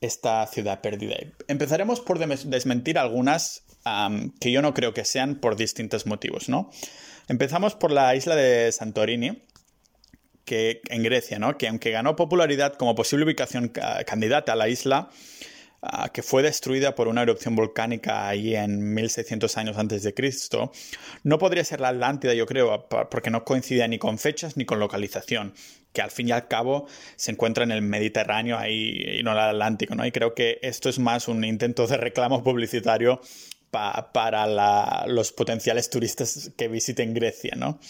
esta 0.00 0.46
ciudad 0.46 0.80
perdida. 0.80 1.14
Empezaremos 1.46 2.00
por 2.00 2.18
desmentir 2.18 2.98
algunas 2.98 3.62
que 4.40 4.50
yo 4.50 4.62
no 4.62 4.74
creo 4.74 4.92
que 4.94 5.04
sean 5.04 5.36
por 5.36 5.56
distintos 5.56 6.06
motivos, 6.06 6.48
¿no? 6.48 6.70
Empezamos 7.28 7.74
por 7.76 7.92
la 7.92 8.14
isla 8.16 8.34
de 8.34 8.70
Santorini, 8.72 9.42
que 10.44 10.82
en 10.88 11.02
Grecia, 11.02 11.38
¿no? 11.38 11.56
Que 11.56 11.68
aunque 11.68 11.90
ganó 11.90 12.16
popularidad 12.16 12.74
como 12.74 12.94
posible 12.94 13.24
ubicación 13.24 13.72
candidata 14.06 14.52
a 14.52 14.56
la 14.56 14.68
isla, 14.68 15.10
Ah, 15.84 16.10
que 16.12 16.22
fue 16.22 16.44
destruida 16.44 16.94
por 16.94 17.08
una 17.08 17.22
erupción 17.22 17.56
volcánica 17.56 18.28
ahí 18.28 18.54
en 18.54 18.94
1600 18.94 19.56
años 19.56 19.76
antes 19.76 20.04
de 20.04 20.14
Cristo, 20.14 20.70
no 21.24 21.38
podría 21.38 21.64
ser 21.64 21.80
la 21.80 21.88
Atlántida, 21.88 22.34
yo 22.34 22.46
creo, 22.46 22.86
porque 23.10 23.30
no 23.30 23.44
coincide 23.44 23.88
ni 23.88 23.98
con 23.98 24.16
fechas 24.16 24.56
ni 24.56 24.64
con 24.64 24.78
localización, 24.78 25.54
que 25.92 26.00
al 26.00 26.12
fin 26.12 26.28
y 26.28 26.30
al 26.30 26.46
cabo 26.46 26.86
se 27.16 27.32
encuentra 27.32 27.64
en 27.64 27.72
el 27.72 27.82
Mediterráneo 27.82 28.58
ahí 28.58 29.18
y 29.18 29.24
no 29.24 29.32
en 29.32 29.38
el 29.38 29.42
Atlántico, 29.42 29.96
¿no? 29.96 30.06
Y 30.06 30.12
creo 30.12 30.36
que 30.36 30.60
esto 30.62 30.88
es 30.88 31.00
más 31.00 31.26
un 31.26 31.42
intento 31.42 31.84
de 31.88 31.96
reclamo 31.96 32.44
publicitario 32.44 33.20
para 33.72 35.06
los 35.08 35.32
potenciales 35.32 35.90
turistas 35.90 36.52
que 36.56 36.68
visiten 36.68 37.12
Grecia, 37.12 37.54
¿no? 37.56 37.80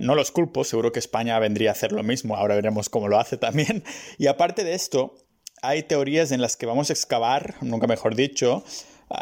No 0.00 0.14
los 0.14 0.30
culpo, 0.30 0.64
seguro 0.64 0.92
que 0.92 0.98
España 0.98 1.38
vendría 1.38 1.70
a 1.70 1.72
hacer 1.72 1.92
lo 1.92 2.02
mismo, 2.02 2.36
ahora 2.36 2.54
veremos 2.54 2.88
cómo 2.88 3.08
lo 3.08 3.18
hace 3.18 3.36
también. 3.36 3.84
Y 4.18 4.26
aparte 4.26 4.64
de 4.64 4.74
esto, 4.74 5.14
hay 5.62 5.82
teorías 5.82 6.32
en 6.32 6.40
las 6.40 6.56
que 6.56 6.66
vamos 6.66 6.90
a 6.90 6.92
excavar, 6.92 7.54
nunca 7.60 7.86
mejor 7.86 8.14
dicho, 8.14 8.64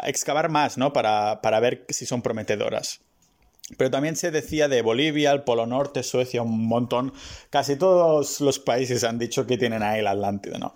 excavar 0.03 0.49
más, 0.49 0.77
¿no? 0.77 0.93
Para, 0.93 1.59
ver 1.59 1.85
si 1.89 2.05
son 2.05 2.21
prometedoras. 2.21 3.01
Pero 3.77 3.91
también 3.91 4.15
se 4.15 4.31
decía 4.31 4.67
de 4.67 4.81
Bolivia, 4.81 5.31
el 5.31 5.43
Polo 5.43 5.65
Norte, 5.65 6.03
Suecia, 6.03 6.41
un 6.41 6.67
montón. 6.67 7.13
Casi 7.49 7.75
todos 7.75 8.41
los 8.41 8.59
países 8.59 9.03
han 9.03 9.19
dicho 9.19 9.45
que 9.45 9.57
tienen 9.57 9.83
ahí 9.83 10.01
la 10.01 10.11
Atlántida, 10.11 10.57
¿no? 10.57 10.75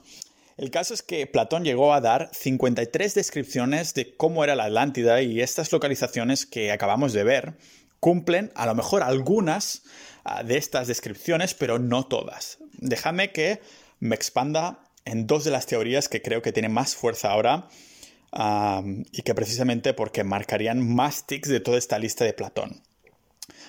El 0.58 0.71
caso 0.71 0.93
es 0.93 1.03
que 1.03 1.27
Platón 1.27 1.65
llegó 1.65 1.93
a 1.93 1.99
dar 1.99 2.29
53 2.31 3.13
descripciones 3.13 3.93
de 3.93 4.15
cómo 4.15 4.43
era 4.43 4.55
la 4.55 4.65
Atlántida 4.65 5.21
y 5.21 5.41
estas 5.41 5.71
localizaciones 5.73 6.45
que 6.45 6.71
acabamos 6.71 7.12
de 7.12 7.25
ver 7.25 7.58
cumplen 8.06 8.52
a 8.54 8.68
lo 8.68 8.76
mejor 8.76 9.02
algunas 9.02 9.82
ah, 10.26 10.44
de 10.44 10.58
estas 10.58 10.88
descripciones, 10.88 11.56
pero 11.56 11.80
no 11.80 12.06
todas. 12.06 12.60
Déjame 12.74 13.32
que 13.32 13.62
me 14.00 14.13
expanda 14.13 14.78
en 15.06 15.26
dos 15.26 15.44
de 15.44 15.50
las 15.50 15.65
teorías 15.65 16.08
que 16.08 16.22
creo 16.22 16.44
que 16.44 16.52
tienen 16.52 16.72
más 16.72 16.96
fuerza 16.96 17.32
ahora 17.32 17.68
y 19.12 19.24
que 19.24 19.34
precisamente 19.34 19.96
porque 19.96 20.24
marcarían 20.24 20.88
más 20.88 21.26
tics 21.26 21.50
de 21.50 21.62
toda 21.62 21.80
esta 21.80 21.98
lista 21.98 22.26
de 22.26 22.34
Platón. 22.34 22.84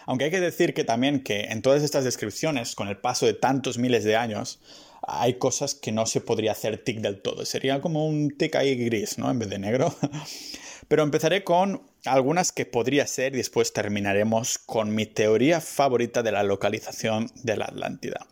Aunque 0.05 0.27
hay 0.27 0.31
que 0.31 0.40
decir 0.40 0.75
que 0.75 0.85
también 0.85 1.22
que 1.22 1.44
en 1.44 1.62
todas 1.62 1.83
estas 1.83 2.05
descripciones, 2.05 2.75
con 2.75 2.88
el 2.88 2.99
paso 2.99 3.25
de 3.25 3.33
tantos 3.33 3.79
miles 3.79 4.05
de 4.05 4.16
años, 4.16 4.61
hay 5.01 5.38
cosas 5.38 5.75
que 5.75 5.92
no 5.92 6.05
se 6.05 6.20
podría 6.20 6.53
hacer 6.53 6.85
tic 6.85 7.01
del 7.01 7.22
todo. 7.22 7.46
Sería 7.46 7.81
como 7.81 8.07
un 8.07 8.37
tic 8.37 8.55
ahí 8.57 8.75
gris, 8.75 9.16
¿no? 9.16 9.31
En 9.31 9.38
vez 9.38 9.49
de 9.49 9.59
negro. 9.59 9.94
Pero 10.88 11.03
empezaré 11.03 11.42
con 11.44 11.83
algunas 12.05 12.53
que 12.53 12.66
podría 12.66 13.07
ser 13.07 13.35
y 13.35 13.38
después 13.38 13.72
terminaremos 13.72 14.59
con 14.59 14.94
mi 14.94 15.07
teoría 15.07 15.61
favorita 15.61 16.22
de 16.22 16.33
la 16.33 16.42
localización 16.42 17.31
de 17.35 17.57
la 17.57 17.64
Atlántida. 17.66 18.27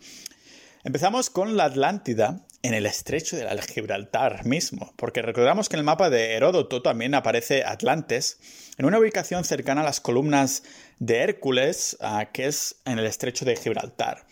Empezamos 0.85 1.31
con 1.31 1.57
la 1.57 1.64
Atlántida 1.64 2.45
en 2.62 2.75
el 2.75 2.87
estrecho 2.87 3.37
del 3.37 3.61
Gibraltar 3.61 4.47
mismo, 4.47 4.93
porque 4.97 5.23
recordamos 5.23 5.69
que 5.69 5.77
en 5.77 5.81
el 5.81 5.85
mapa 5.85 6.09
de 6.09 6.33
Heródoto 6.33 6.81
también 6.81 7.14
aparece 7.14 7.64
Atlantes, 7.64 8.38
en 8.79 8.87
una 8.87 8.99
ubicación 8.99 9.45
cercana 9.45 9.83
a 9.83 9.85
las 9.85 10.01
columnas 10.01 10.62
de 10.99 11.19
Hércules, 11.19 11.97
ah, 12.01 12.31
que 12.33 12.47
es 12.47 12.77
en 12.85 12.99
el 12.99 13.07
estrecho 13.07 13.45
de 13.45 13.57
Gibraltar. 13.57 14.27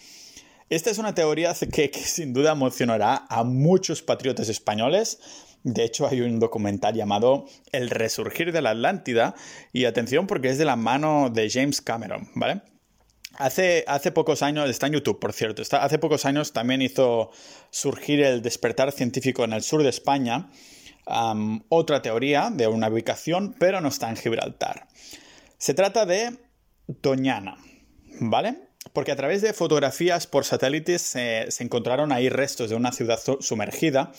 Esta 0.70 0.90
es 0.90 0.96
una 0.96 1.14
teoría 1.14 1.54
que, 1.54 1.90
que 1.90 2.00
sin 2.00 2.32
duda 2.32 2.52
emocionará 2.52 3.26
a 3.28 3.44
muchos 3.44 4.00
patriotas 4.00 4.48
españoles, 4.48 5.18
de 5.64 5.84
hecho, 5.84 6.08
hay 6.08 6.20
un 6.20 6.40
documental 6.40 6.94
llamado 6.94 7.46
El 7.70 7.90
resurgir 7.90 8.52
de 8.52 8.62
la 8.62 8.70
Atlántida, 8.70 9.34
y 9.72 9.84
atención 9.84 10.26
porque 10.26 10.48
es 10.48 10.58
de 10.58 10.64
la 10.64 10.76
mano 10.76 11.30
de 11.30 11.48
James 11.50 11.80
Cameron, 11.80 12.28
¿vale? 12.34 12.62
Hace, 13.38 13.84
hace, 13.86 14.12
pocos 14.12 14.42
años, 14.42 14.68
está 14.68 14.88
en 14.88 14.94
YouTube, 14.94 15.18
por 15.18 15.32
cierto, 15.32 15.62
hace 15.78 15.98
pocos 15.98 16.26
años 16.26 16.52
también 16.52 16.82
hizo 16.82 17.30
surgir 17.70 18.20
el 18.20 18.42
despertar 18.42 18.92
científico 18.92 19.44
en 19.44 19.54
el 19.54 19.62
sur 19.62 19.82
de 19.82 19.88
España, 19.88 20.50
otra 21.68 22.02
teoría 22.02 22.50
de 22.52 22.66
una 22.66 22.88
ubicación, 22.88 23.54
pero 23.58 23.80
no 23.80 23.88
está 23.88 24.10
en 24.10 24.16
Gibraltar. 24.16 24.86
Se 25.58 25.74
trata 25.74 26.04
de 26.04 26.38
Doñana, 26.86 27.56
¿vale? 28.20 28.68
Porque 28.92 29.12
a 29.12 29.16
través 29.16 29.40
de 29.42 29.52
fotografías 29.54 30.26
por 30.26 30.44
satélites 30.44 31.00
se 31.02 31.48
encontraron 31.60 32.12
ahí 32.12 32.28
restos 32.28 32.68
de 32.68 32.76
una 32.76 32.92
ciudad 32.92 33.18
sumergida 33.40 34.12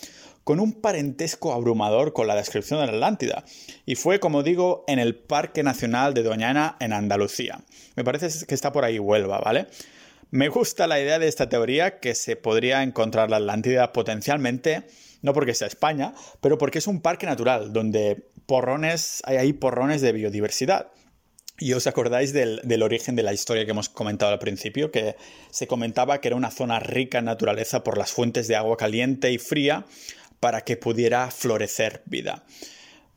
con 0.44 0.60
un 0.60 0.80
parentesco 0.80 1.52
abrumador 1.52 2.12
con 2.12 2.26
la 2.26 2.36
descripción 2.36 2.80
de 2.80 2.86
la 2.86 2.92
Atlántida. 2.92 3.44
Y 3.86 3.96
fue, 3.96 4.20
como 4.20 4.42
digo, 4.42 4.84
en 4.86 4.98
el 4.98 5.16
Parque 5.16 5.62
Nacional 5.62 6.14
de 6.14 6.22
Doñana, 6.22 6.76
en 6.80 6.92
Andalucía. 6.92 7.64
Me 7.96 8.04
parece 8.04 8.46
que 8.46 8.54
está 8.54 8.70
por 8.70 8.84
ahí 8.84 8.98
Huelva, 8.98 9.40
¿vale? 9.40 9.66
Me 10.30 10.48
gusta 10.48 10.86
la 10.86 11.00
idea 11.00 11.18
de 11.18 11.28
esta 11.28 11.48
teoría 11.48 12.00
que 12.00 12.14
se 12.14 12.36
podría 12.36 12.82
encontrar 12.82 13.30
la 13.30 13.36
Atlántida 13.36 13.92
potencialmente, 13.92 14.82
no 15.22 15.32
porque 15.32 15.54
sea 15.54 15.68
España, 15.68 16.12
pero 16.40 16.58
porque 16.58 16.78
es 16.78 16.86
un 16.86 17.00
parque 17.00 17.26
natural 17.26 17.72
donde 17.72 18.28
porrones, 18.46 19.22
hay 19.24 19.36
ahí 19.36 19.52
porrones 19.52 20.02
de 20.02 20.12
biodiversidad. 20.12 20.88
Y 21.56 21.72
os 21.74 21.86
acordáis 21.86 22.32
del, 22.32 22.60
del, 22.64 22.82
origen 22.82 23.14
de 23.14 23.22
la 23.22 23.32
historia 23.32 23.64
que 23.64 23.70
hemos 23.70 23.88
comentado 23.88 24.32
al 24.32 24.40
principio, 24.40 24.90
que 24.90 25.14
se 25.52 25.68
comentaba 25.68 26.20
que 26.20 26.26
era 26.26 26.36
una 26.36 26.50
zona 26.50 26.80
rica 26.80 27.20
en 27.20 27.26
naturaleza 27.26 27.84
por 27.84 27.96
las 27.96 28.10
fuentes 28.10 28.48
de 28.48 28.56
agua 28.56 28.76
caliente 28.76 29.30
y 29.30 29.38
fría, 29.38 29.86
para 30.44 30.60
que 30.60 30.76
pudiera 30.76 31.30
florecer 31.30 32.02
vida. 32.04 32.44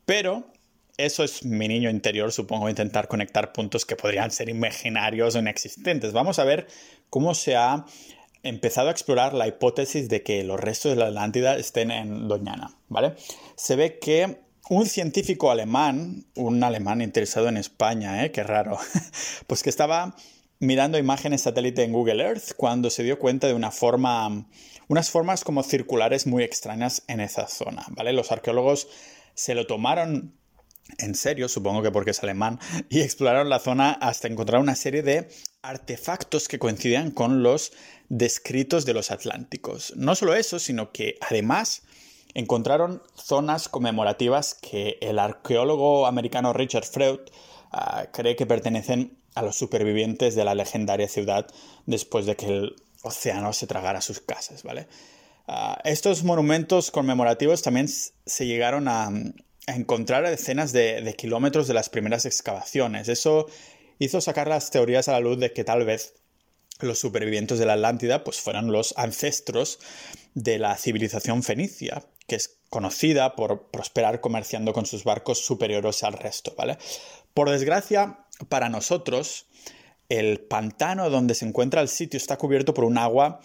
Pero 0.06 0.46
eso 0.96 1.24
es 1.24 1.44
mi 1.44 1.68
niño 1.68 1.90
interior, 1.90 2.32
supongo, 2.32 2.70
intentar 2.70 3.06
conectar 3.06 3.52
puntos 3.52 3.84
que 3.84 3.96
podrían 3.96 4.30
ser 4.30 4.48
imaginarios 4.48 5.34
o 5.34 5.38
inexistentes. 5.38 6.14
Vamos 6.14 6.38
a 6.38 6.44
ver 6.44 6.68
cómo 7.10 7.34
se 7.34 7.54
ha 7.54 7.84
empezado 8.42 8.88
a 8.88 8.92
explorar 8.92 9.34
la 9.34 9.46
hipótesis 9.46 10.08
de 10.08 10.22
que 10.22 10.42
los 10.42 10.58
restos 10.58 10.92
de 10.92 10.96
la 10.96 11.08
Atlántida 11.08 11.58
estén 11.58 11.90
en 11.90 12.28
Doñana, 12.28 12.74
¿vale? 12.88 13.12
Se 13.56 13.76
ve 13.76 13.98
que 13.98 14.38
un 14.70 14.86
científico 14.86 15.50
alemán, 15.50 16.24
un 16.34 16.64
alemán 16.64 17.02
interesado 17.02 17.50
en 17.50 17.58
España, 17.58 18.24
¿eh? 18.24 18.32
Qué 18.32 18.42
raro, 18.42 18.78
pues 19.46 19.62
que 19.62 19.68
estaba 19.68 20.16
mirando 20.60 20.96
imágenes 20.96 21.42
satélite 21.42 21.84
en 21.84 21.92
Google 21.92 22.22
Earth 22.22 22.54
cuando 22.56 22.88
se 22.88 23.02
dio 23.02 23.18
cuenta 23.18 23.48
de 23.48 23.52
una 23.52 23.70
forma, 23.70 24.46
unas 24.88 25.10
formas 25.10 25.44
como 25.44 25.62
circulares 25.62 26.26
muy 26.26 26.42
extrañas 26.42 27.02
en 27.06 27.20
esa 27.20 27.46
zona, 27.46 27.86
¿vale? 27.90 28.12
Los 28.12 28.32
arqueólogos 28.32 28.88
se 29.34 29.54
lo 29.54 29.66
tomaron 29.66 30.34
en 30.96 31.14
serio, 31.14 31.48
supongo 31.48 31.82
que 31.82 31.90
porque 31.90 32.12
es 32.12 32.22
alemán, 32.22 32.58
y 32.88 33.00
exploraron 33.00 33.50
la 33.50 33.58
zona 33.58 33.92
hasta 33.92 34.28
encontrar 34.28 34.60
una 34.60 34.74
serie 34.74 35.02
de 35.02 35.28
artefactos 35.60 36.48
que 36.48 36.58
coincidían 36.58 37.10
con 37.10 37.42
los 37.42 37.72
descritos 38.08 38.86
de 38.86 38.94
los 38.94 39.10
Atlánticos. 39.10 39.92
No 39.96 40.14
solo 40.14 40.34
eso, 40.34 40.58
sino 40.58 40.92
que 40.92 41.16
además 41.20 41.82
encontraron 42.34 43.02
zonas 43.14 43.68
conmemorativas 43.68 44.54
que 44.54 44.98
el 45.00 45.18
arqueólogo 45.18 46.06
americano 46.06 46.52
Richard 46.52 46.84
Freud 46.84 47.20
ah, 47.72 48.06
cree 48.12 48.36
que 48.36 48.46
pertenecen 48.46 49.18
a 49.34 49.42
los 49.42 49.56
supervivientes 49.56 50.34
de 50.34 50.44
la 50.44 50.54
legendaria 50.54 51.08
ciudad 51.08 51.46
después 51.86 52.26
de 52.26 52.36
que 52.36 52.46
el 52.46 52.76
océano 53.02 53.52
se 53.52 53.66
tragara 53.66 54.00
sus 54.00 54.20
casas, 54.20 54.62
¿vale? 54.62 54.86
Ah, 55.46 55.80
estos 55.84 56.24
monumentos 56.24 56.90
conmemorativos 56.90 57.62
también 57.62 57.88
se 57.88 58.46
llegaron 58.46 58.88
a, 58.88 59.10
encontrar 59.66 60.24
a 60.24 60.30
decenas 60.30 60.72
de, 60.72 61.02
de, 61.02 61.14
kilómetros 61.14 61.68
de 61.68 61.74
las 61.74 61.88
primeras 61.88 62.24
excavaciones. 62.24 63.08
Eso 63.08 63.46
hizo 63.98 64.20
sacar 64.20 64.48
las 64.48 64.70
teorías 64.70 65.08
a 65.08 65.12
la 65.12 65.20
luz 65.20 65.38
de 65.38 65.52
que 65.52 65.64
tal 65.64 65.84
vez 65.84 66.14
los 66.80 66.98
supervivientes 66.98 67.58
de 67.58 67.66
la 67.66 67.74
Atlántida 67.74 68.24
pues 68.24 68.40
fueran 68.40 68.70
los 68.70 68.94
ancestros 68.96 69.78
de 70.34 70.58
la 70.58 70.76
civilización 70.76 71.42
fenicia, 71.42 72.04
que 72.26 72.36
es 72.36 72.58
conocida 72.70 73.34
por 73.34 73.70
prosperar 73.70 74.20
comerciando 74.20 74.72
con 74.72 74.86
sus 74.86 75.04
barcos 75.04 75.44
superiores 75.44 76.02
al 76.02 76.12
resto, 76.12 76.54
¿vale? 76.56 76.78
Por 77.34 77.50
desgracia, 77.50 78.26
para 78.48 78.68
nosotros, 78.68 79.46
el 80.08 80.40
pantano 80.40 81.10
donde 81.10 81.34
se 81.34 81.46
encuentra 81.46 81.80
el 81.80 81.88
sitio 81.88 82.16
está 82.16 82.36
cubierto 82.36 82.74
por 82.74 82.84
un 82.84 82.98
agua 82.98 83.40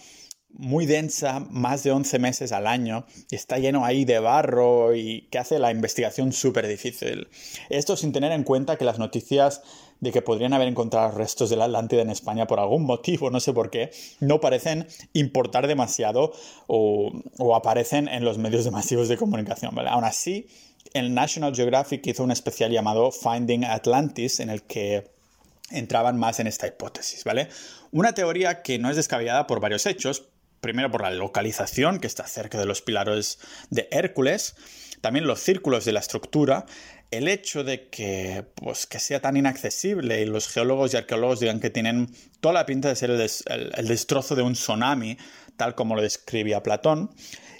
muy 0.55 0.85
densa, 0.85 1.39
más 1.49 1.83
de 1.83 1.91
11 1.91 2.19
meses 2.19 2.51
al 2.51 2.67
año, 2.67 3.05
y 3.31 3.35
está 3.35 3.57
lleno 3.57 3.85
ahí 3.85 4.05
de 4.05 4.19
barro 4.19 4.95
y 4.95 5.27
que 5.31 5.39
hace 5.39 5.57
la 5.57 5.71
investigación 5.71 6.31
súper 6.31 6.67
difícil. 6.67 7.27
Esto 7.69 7.97
sin 7.97 8.11
tener 8.11 8.31
en 8.31 8.43
cuenta 8.43 8.77
que 8.77 8.85
las 8.85 8.99
noticias 8.99 9.63
de 9.99 10.11
que 10.11 10.21
podrían 10.21 10.53
haber 10.53 10.67
encontrado 10.67 11.17
restos 11.17 11.49
de 11.49 11.55
la 11.55 11.65
Atlántida 11.65 12.01
en 12.01 12.09
España 12.09 12.45
por 12.45 12.59
algún 12.59 12.85
motivo, 12.85 13.31
no 13.31 13.39
sé 13.39 13.51
por 13.51 13.71
qué, 13.71 13.89
no 14.19 14.39
parecen 14.39 14.87
importar 15.13 15.65
demasiado 15.65 16.33
o, 16.67 17.11
aparecen 17.55 18.07
en 18.07 18.23
los 18.23 18.37
medios 18.37 18.63
de 18.63 18.71
masivos 18.71 19.07
de 19.07 19.17
comunicación. 19.17 19.77
Aún 19.87 20.03
así, 20.03 20.47
el 20.93 21.13
National 21.15 21.55
Geographic 21.55 22.05
hizo 22.05 22.23
un 22.23 22.31
especial 22.31 22.71
llamado 22.71 23.11
Finding 23.11 23.65
Atlantis 23.65 24.39
en 24.39 24.49
el 24.49 24.63
que 24.63 25.13
entraban 25.71 26.17
más 26.17 26.39
en 26.39 26.47
esta 26.47 26.67
hipótesis, 26.67 27.23
¿vale? 27.23 27.49
Una 27.91 28.13
teoría 28.13 28.61
que 28.61 28.79
no 28.79 28.89
es 28.89 28.95
descabellada 28.95 29.47
por 29.47 29.59
varios 29.59 29.85
hechos, 29.85 30.29
primero 30.61 30.89
por 30.91 31.01
la 31.01 31.11
localización, 31.11 31.99
que 31.99 32.07
está 32.07 32.27
cerca 32.27 32.57
de 32.57 32.65
los 32.65 32.81
pilares 32.81 33.39
de 33.69 33.87
Hércules, 33.91 34.55
también 35.01 35.27
los 35.27 35.41
círculos 35.41 35.83
de 35.83 35.91
la 35.91 35.99
estructura, 35.99 36.65
el 37.11 37.27
hecho 37.27 37.63
de 37.63 37.89
que, 37.89 38.45
pues, 38.55 38.87
que 38.87 38.99
sea 38.99 39.19
tan 39.19 39.37
inaccesible 39.37 40.21
y 40.21 40.25
los 40.25 40.47
geólogos 40.47 40.93
y 40.93 40.97
arqueólogos 40.97 41.41
digan 41.41 41.59
que 41.59 41.69
tienen 41.69 42.09
toda 42.39 42.53
la 42.53 42.65
pinta 42.65 42.89
de 42.89 42.95
ser 42.95 43.11
el, 43.11 43.87
destrozo 43.87 44.35
de 44.35 44.41
un 44.41 44.53
tsunami, 44.53 45.17
tal 45.57 45.75
como 45.75 45.95
lo 45.95 46.01
describía 46.01 46.63
Platón, 46.63 47.11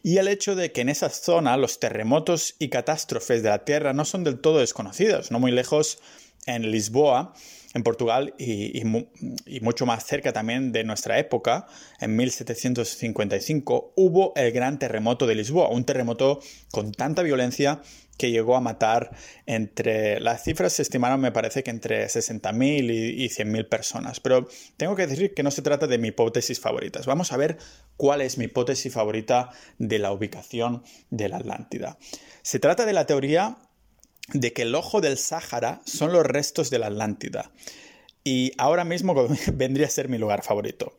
y 0.01 0.17
el 0.17 0.27
hecho 0.27 0.55
de 0.55 0.71
que 0.71 0.81
en 0.81 0.89
esa 0.89 1.09
zona 1.09 1.55
los 1.57 1.79
terremotos 1.79 2.55
y 2.57 2.69
catástrofes 2.69 3.43
de 3.43 3.49
la 3.49 3.63
Tierra 3.63 3.93
no 3.93 4.05
son 4.05 4.23
del 4.23 4.39
todo 4.39 4.59
desconocidos, 4.59 5.29
no 5.29 5.39
muy 5.39 5.51
lejos 5.51 5.99
en 6.45 6.71
Lisboa, 6.71 7.33
en 7.73 7.83
Portugal 7.83 8.33
y, 8.37 8.83
mucho 9.61 9.85
más 9.85 10.05
cerca 10.05 10.31
también 10.31 10.71
de 10.71 10.83
nuestra 10.83 11.19
época, 11.19 11.67
en 11.99 12.15
1755, 12.15 13.93
hubo 13.95 14.33
el 14.35 14.51
gran 14.51 14.79
terremoto 14.79 15.27
de 15.27 15.35
Lisboa, 15.35 15.69
un 15.69 15.83
terremoto 15.83 16.39
con 16.71 16.91
tanta 16.91 17.23
violencia 17.23 17.81
que 18.17 18.29
llegó 18.29 18.55
a 18.55 18.61
matar 18.61 19.11
entre, 19.47 20.19
las 20.19 20.43
cifras 20.43 20.73
se 20.73 20.83
estimaron 20.83 21.19
me 21.19 21.31
parece 21.31 21.63
que 21.63 21.71
entre 21.71 22.05
60.000 22.05 22.91
y, 22.91 23.23
y 23.23 23.29
100.000 23.29 23.67
personas, 23.67 24.19
pero 24.19 24.47
tengo 24.77 24.95
que 24.95 25.07
decir 25.07 25.33
que 25.33 25.41
no 25.41 25.49
se 25.49 25.63
trata 25.63 25.87
de 25.87 25.97
mi 25.97 26.09
hipótesis 26.09 26.59
favorita. 26.59 27.01
Vamos 27.07 27.31
a 27.31 27.37
ver 27.37 27.57
cuál 27.97 28.21
es 28.21 28.37
mi 28.37 28.45
hipótesis 28.45 28.93
favorita 28.93 29.49
de 29.79 29.97
la 29.97 30.11
ubicación 30.11 30.83
de 31.09 31.29
la 31.29 31.37
Atlántida. 31.37 31.97
Se 32.43 32.59
trata 32.59 32.85
de 32.85 32.93
la 32.93 33.07
teoría 33.07 33.57
de 34.31 34.53
que 34.53 34.61
el 34.63 34.75
ojo 34.75 35.01
del 35.01 35.17
Sáhara 35.17 35.81
son 35.85 36.13
los 36.13 36.25
restos 36.25 36.69
de 36.69 36.79
la 36.79 36.87
Atlántida. 36.87 37.51
Y 38.23 38.53
ahora 38.57 38.85
mismo 38.85 39.13
vendría 39.53 39.87
a 39.87 39.89
ser 39.89 40.09
mi 40.09 40.17
lugar 40.17 40.43
favorito. 40.43 40.95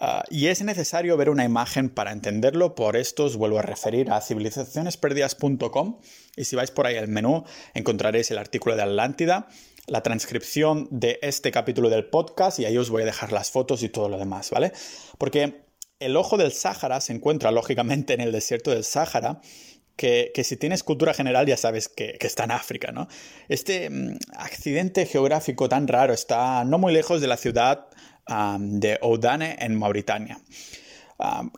Ah, 0.00 0.22
y 0.30 0.46
es 0.46 0.62
necesario 0.62 1.16
ver 1.16 1.28
una 1.28 1.44
imagen 1.44 1.90
para 1.90 2.12
entenderlo, 2.12 2.76
por 2.76 2.96
esto 2.96 3.24
os 3.24 3.36
vuelvo 3.36 3.58
a 3.58 3.62
referir 3.62 4.12
a 4.12 4.20
civilizacionesperdidas.com 4.20 6.00
y 6.36 6.44
si 6.44 6.54
vais 6.54 6.70
por 6.70 6.86
ahí 6.86 6.96
al 6.96 7.08
menú 7.08 7.42
encontraréis 7.74 8.30
el 8.30 8.38
artículo 8.38 8.76
de 8.76 8.82
Atlántida, 8.82 9.48
la 9.88 10.04
transcripción 10.04 10.86
de 10.92 11.18
este 11.20 11.50
capítulo 11.50 11.90
del 11.90 12.06
podcast 12.06 12.60
y 12.60 12.64
ahí 12.64 12.78
os 12.78 12.90
voy 12.90 13.02
a 13.02 13.06
dejar 13.06 13.32
las 13.32 13.50
fotos 13.50 13.82
y 13.82 13.88
todo 13.88 14.08
lo 14.08 14.18
demás, 14.18 14.50
¿vale? 14.50 14.72
Porque 15.18 15.64
el 15.98 16.16
ojo 16.16 16.36
del 16.36 16.52
Sáhara 16.52 17.00
se 17.00 17.12
encuentra 17.12 17.50
lógicamente 17.50 18.14
en 18.14 18.20
el 18.20 18.30
desierto 18.30 18.70
del 18.70 18.84
Sáhara 18.84 19.40
que, 19.98 20.32
si 20.44 20.56
tienes 20.56 20.84
cultura 20.84 21.12
general 21.12 21.44
ya 21.46 21.56
sabes 21.56 21.88
que, 21.88 22.16
está 22.20 22.44
en 22.44 22.52
África, 22.52 22.92
¿no? 22.92 23.08
Este 23.48 23.90
mm, 23.90 24.16
accidente 24.36 25.04
geográfico 25.04 25.68
tan 25.68 25.88
raro 25.88 26.14
está 26.14 26.64
no 26.64 26.78
muy 26.78 26.92
lejos 26.94 27.20
de 27.20 27.26
la 27.26 27.36
ciudad 27.36 27.88
de 28.58 28.98
Oudane 29.00 29.56
en 29.58 29.78
Mauritania. 29.78 30.38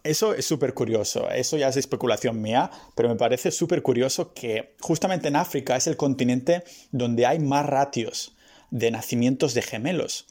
eso 0.05 0.35
es 0.35 0.46
súper 0.46 0.72
curioso, 0.72 1.29
eso 1.29 1.57
ya 1.57 1.68
es 1.68 1.76
especulación 1.76 2.40
mía, 2.40 2.70
pero 2.94 3.09
me 3.09 3.16
parece 3.16 3.50
súper 3.50 3.83
curioso 3.83 4.33
que 4.33 4.76
justamente 4.81 5.29
en 5.29 5.37
África 5.37 5.76
es 5.76 5.87
el 5.88 5.96
continente 5.96 6.62
donde 6.92 7.26
hay 7.26 7.40
más 7.40 7.66
ratios 7.66 8.37
de 8.70 8.90
nacimientos 8.92 9.53
de 9.53 9.62
gemelos. 9.62 10.26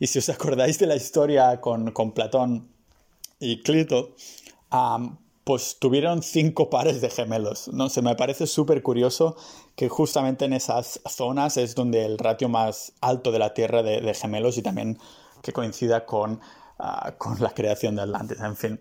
Y 0.00 0.06
si 0.06 0.18
os 0.18 0.28
acordáis 0.30 0.78
de 0.78 0.86
la 0.86 0.96
historia 0.96 1.60
con, 1.60 1.92
Platón 2.14 2.68
y 3.38 3.62
Clito, 3.62 4.16
pues 5.44 5.76
tuvieron 5.78 6.22
cinco 6.22 6.70
pares 6.70 7.00
de 7.00 7.10
gemelos. 7.10 7.68
No 7.68 7.88
sé, 7.88 8.02
me 8.02 8.14
parece 8.14 8.46
súper 8.46 8.82
curioso 8.82 9.36
que 9.74 9.88
justamente 9.88 10.44
en 10.44 10.52
esas 10.52 11.00
zonas 11.08 11.56
es 11.56 11.74
donde 11.74 12.04
el 12.04 12.18
ratio 12.18 12.48
más 12.48 12.92
alto 13.00 13.32
de 13.32 13.38
la 13.38 13.54
Tierra 13.54 13.82
de, 13.82 14.14
gemelos 14.14 14.58
y 14.58 14.62
también 14.62 14.98
que 15.42 15.52
coincida 15.52 16.06
con, 16.06 16.40
ah, 16.78 17.14
con 17.18 17.40
la 17.40 17.50
creación 17.50 17.96
de 17.96 18.02
Atlantis, 18.02 18.40
en 18.40 18.56
fin. 18.56 18.80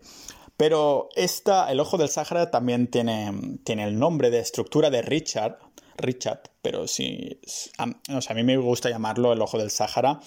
Pero 0.56 1.10
esta, 1.15 1.71
el 1.71 1.80
ojo 1.80 1.97
del 1.97 2.10
Sáhara 2.10 2.52
también 2.52 2.88
tiene, 2.88 3.60
tiene 3.63 3.86
el 3.86 3.97
nombre 3.97 4.30
de 4.30 4.39
estructura 4.39 4.91
de 4.91 5.02
Richard, 5.02 5.58
Richard, 5.97 6.41
pero 6.62 6.88
sí, 6.88 7.39
a, 7.80 7.84
a 7.84 8.34
mí 8.36 8.43
me 8.43 8.58
gusta 8.58 8.89
llamarlo 8.89 9.34
el 9.34 9.41
ojo 9.41 9.58
del 9.58 9.71
Sáhara 9.71 10.19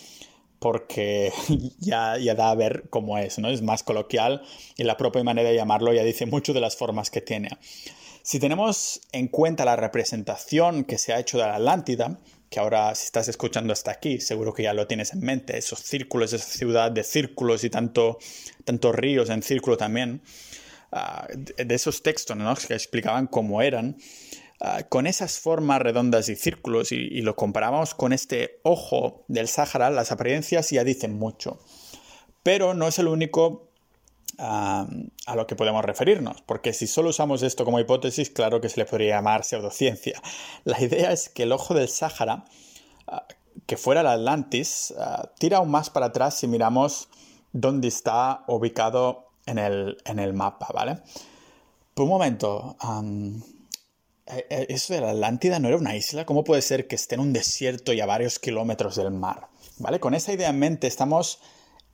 porque 0.64 1.30
ya, 1.78 2.16
ya 2.16 2.34
da 2.34 2.48
a 2.48 2.54
ver 2.54 2.84
cómo 2.88 3.18
es, 3.18 3.38
¿no? 3.38 3.50
Es 3.50 3.60
más 3.60 3.82
coloquial 3.82 4.40
y 4.78 4.84
la 4.84 4.96
propia 4.96 5.22
manera 5.22 5.50
de 5.50 5.54
llamarlo 5.54 5.92
ya 5.92 6.02
dice 6.02 6.24
mucho 6.24 6.54
de 6.54 6.60
las 6.62 6.74
formas 6.74 7.10
que 7.10 7.20
tiene. 7.20 7.50
Si 8.22 8.38
tenemos 8.38 9.02
en 9.12 9.28
cuenta 9.28 9.66
la 9.66 9.76
representación 9.76 10.84
que 10.84 10.96
se 10.96 11.12
ha 11.12 11.20
hecho 11.20 11.36
de 11.36 11.44
la 11.44 11.56
Atlántida, 11.56 12.18
que 12.48 12.60
ahora 12.60 12.94
si 12.94 13.04
estás 13.04 13.28
escuchando 13.28 13.74
hasta 13.74 13.90
aquí, 13.90 14.20
seguro 14.20 14.54
que 14.54 14.62
ya 14.62 14.72
lo 14.72 14.86
tienes 14.86 15.12
en 15.12 15.20
mente, 15.20 15.58
esos 15.58 15.80
círculos, 15.80 16.32
esa 16.32 16.46
ciudad 16.46 16.90
de 16.90 17.04
círculos 17.04 17.62
y 17.62 17.68
tanto, 17.68 18.16
tantos 18.64 18.94
ríos 18.94 19.28
en 19.28 19.42
círculo 19.42 19.76
también, 19.76 20.22
ah, 20.92 21.28
de 21.34 21.74
esos 21.74 22.02
textos 22.02 22.38
¿no? 22.38 22.54
que 22.54 22.72
explicaban 22.72 23.26
cómo 23.26 23.60
eran, 23.60 23.98
Ah, 24.66 24.82
con 24.88 25.06
esas 25.06 25.40
formas 25.40 25.82
redondas 25.82 26.30
y 26.30 26.36
círculos 26.36 26.90
y, 26.90 27.20
lo 27.20 27.36
comparamos 27.36 27.92
con 27.94 28.14
este 28.14 28.60
ojo 28.62 29.22
del 29.28 29.46
Sáhara, 29.46 29.90
las 29.90 30.10
apariencias 30.10 30.70
ya 30.70 30.84
dicen 30.84 31.18
mucho. 31.18 31.58
Pero 32.42 32.72
no 32.72 32.88
es 32.88 32.98
el 32.98 33.08
único 33.08 33.68
a 34.38 34.86
lo 35.36 35.46
que 35.46 35.54
podemos 35.54 35.84
referirnos, 35.84 36.40
porque 36.40 36.72
si 36.72 36.86
solo 36.86 37.10
usamos 37.10 37.42
esto 37.42 37.66
como 37.66 37.78
hipótesis, 37.78 38.30
claro 38.30 38.62
que 38.62 38.70
se 38.70 38.80
le 38.80 38.86
podría 38.86 39.16
llamar 39.16 39.44
pseudociencia. 39.44 40.20
La 40.64 40.80
idea 40.80 41.12
es 41.12 41.28
que 41.28 41.42
el 41.42 41.52
ojo 41.52 41.74
del 41.74 41.90
Sáhara, 41.90 42.46
ah, 43.06 43.26
que 43.66 43.76
fuera 43.76 44.00
el 44.00 44.06
Atlantis, 44.06 44.94
ah, 44.98 45.30
tira 45.38 45.58
aún 45.58 45.70
más 45.70 45.90
para 45.90 46.06
atrás 46.06 46.38
si 46.38 46.46
miramos 46.48 47.10
dónde 47.52 47.88
está 47.88 48.44
ubicado 48.48 49.28
en 49.44 49.58
el, 49.58 49.98
en 50.06 50.18
el 50.18 50.32
mapa, 50.32 50.68
¿vale? 50.72 51.00
Por 51.92 52.04
un 52.04 52.10
momento, 52.10 52.76
¿Eso 54.26 54.94
de 54.94 55.00
la 55.02 55.10
Atlántida 55.10 55.58
no 55.58 55.68
era 55.68 55.76
una 55.76 55.96
isla? 55.96 56.24
¿Cómo 56.24 56.44
puede 56.44 56.62
ser 56.62 56.88
que 56.88 56.94
esté 56.94 57.14
en 57.14 57.20
un 57.20 57.32
desierto 57.32 57.92
y 57.92 58.00
a 58.00 58.06
varios 58.06 58.38
kilómetros 58.38 58.96
del 58.96 59.10
mar? 59.10 59.48
¿Vale? 59.78 60.00
Con 60.00 60.14
esa 60.14 60.32
idea 60.32 60.48
en 60.48 60.58
mente 60.58 60.86
estamos 60.86 61.40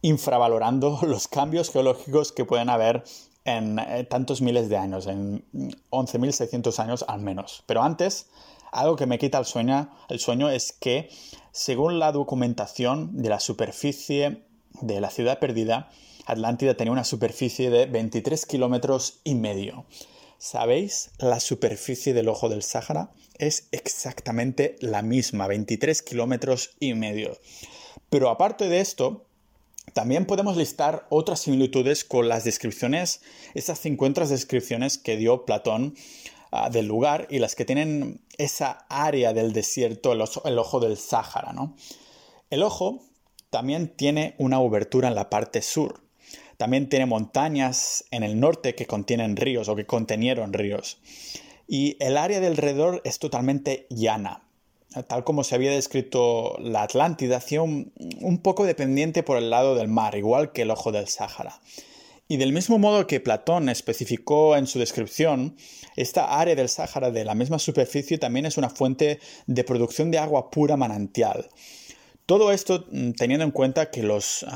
infravalorando 0.02 1.00
los 1.06 1.26
cambios 1.28 1.70
geológicos 1.70 2.32
que 2.32 2.44
pueden 2.44 2.70
haber 2.70 3.02
en 3.44 3.78
eh, 3.78 4.04
tantos 4.04 4.42
miles 4.42 4.68
de 4.68 4.76
años, 4.76 5.06
en 5.06 5.44
11.600 5.90 6.78
años 6.78 7.04
al 7.08 7.20
menos. 7.20 7.64
Pero 7.66 7.82
antes, 7.82 8.28
algo 8.70 8.96
que 8.96 9.06
me 9.06 9.18
quita 9.18 9.38
el 9.38 9.44
sueño, 9.44 9.90
el 10.08 10.20
sueño 10.20 10.50
es 10.50 10.72
que, 10.72 11.08
según 11.50 11.98
la 11.98 12.12
documentación 12.12 13.22
de 13.22 13.28
la 13.28 13.40
superficie 13.40 14.44
de 14.82 15.00
la 15.00 15.10
ciudad 15.10 15.40
perdida, 15.40 15.90
Atlántida 16.26 16.74
tenía 16.74 16.92
una 16.92 17.02
superficie 17.02 17.70
de 17.70 17.86
23 17.86 18.46
kilómetros 18.46 19.20
y 19.24 19.34
medio. 19.34 19.84
¿Sabéis? 20.40 21.10
La 21.18 21.38
superficie 21.38 22.14
del 22.14 22.26
ojo 22.26 22.48
del 22.48 22.62
Sáhara 22.62 23.10
es 23.36 23.68
exactamente 23.72 24.76
la 24.80 25.02
misma, 25.02 25.46
23 25.46 26.00
kilómetros 26.00 26.70
y 26.80 26.94
medio. 26.94 27.38
Pero 28.08 28.30
aparte 28.30 28.70
de 28.70 28.80
esto, 28.80 29.26
también 29.92 30.24
podemos 30.24 30.56
listar 30.56 31.06
otras 31.10 31.40
similitudes 31.40 32.06
con 32.06 32.30
las 32.30 32.44
descripciones, 32.44 33.20
esas 33.52 33.80
50 33.80 34.24
descripciones 34.24 34.96
que 34.96 35.18
dio 35.18 35.44
Platón 35.44 35.94
ah, 36.52 36.70
del 36.70 36.86
lugar 36.86 37.26
y 37.28 37.38
las 37.38 37.54
que 37.54 37.66
tienen 37.66 38.22
esa 38.38 38.86
área 38.88 39.34
del 39.34 39.52
desierto, 39.52 40.14
el, 40.14 40.58
ojo 40.58 40.80
del 40.80 40.96
Sáhara. 40.96 41.52
El 42.48 42.62
ojo 42.62 43.04
también 43.50 43.94
tiene 43.94 44.36
una 44.38 44.58
obertura 44.58 45.08
en 45.08 45.16
la 45.16 45.28
parte 45.28 45.60
sur. 45.60 46.00
También 46.60 46.90
tiene 46.90 47.06
montañas 47.06 48.04
en 48.10 48.22
el 48.22 48.38
norte 48.38 48.74
que 48.74 48.84
contienen 48.84 49.34
ríos 49.34 49.70
o 49.70 49.76
que 49.76 49.86
contenieron 49.86 50.52
ríos. 50.52 50.98
Y 51.66 51.96
el 52.00 52.18
área 52.18 52.38
de 52.38 52.48
alrededor 52.48 53.00
es 53.06 53.18
totalmente 53.18 53.86
llana. 53.88 54.42
Tal 55.08 55.24
como 55.24 55.42
se 55.42 55.54
había 55.54 55.70
descrito 55.70 56.58
la 56.58 56.82
Atlántida, 56.82 57.38
hacía 57.38 57.62
un, 57.62 58.40
poco 58.42 58.66
dependiente 58.66 59.22
por 59.22 59.38
el 59.38 59.48
lado 59.48 59.74
del 59.74 59.88
mar, 59.88 60.14
igual 60.16 60.52
que 60.52 60.60
el 60.60 60.70
ojo 60.70 60.92
del 60.92 61.08
Sáhara. 61.08 61.62
Y 62.28 62.36
del 62.36 62.52
mismo 62.52 62.78
modo 62.78 63.06
que 63.06 63.20
Platón 63.20 63.70
especificó 63.70 64.54
en 64.54 64.66
su 64.66 64.78
descripción, 64.78 65.56
esta 65.96 66.38
área 66.38 66.56
del 66.56 66.68
Sáhara 66.68 67.10
de 67.10 67.24
la 67.24 67.34
misma 67.34 67.58
superficie 67.58 68.18
también 68.18 68.44
es 68.44 68.58
una 68.58 68.68
fuente 68.68 69.18
de 69.46 69.64
producción 69.64 70.10
de 70.10 70.18
agua 70.18 70.50
pura 70.50 70.76
manantial. 70.76 71.48
Todo 72.30 72.52
esto 72.52 72.86
mm, 72.92 73.14
teniendo 73.14 73.44
en 73.44 73.50
cuenta 73.50 73.90
que 73.90 74.04
los 74.04 74.46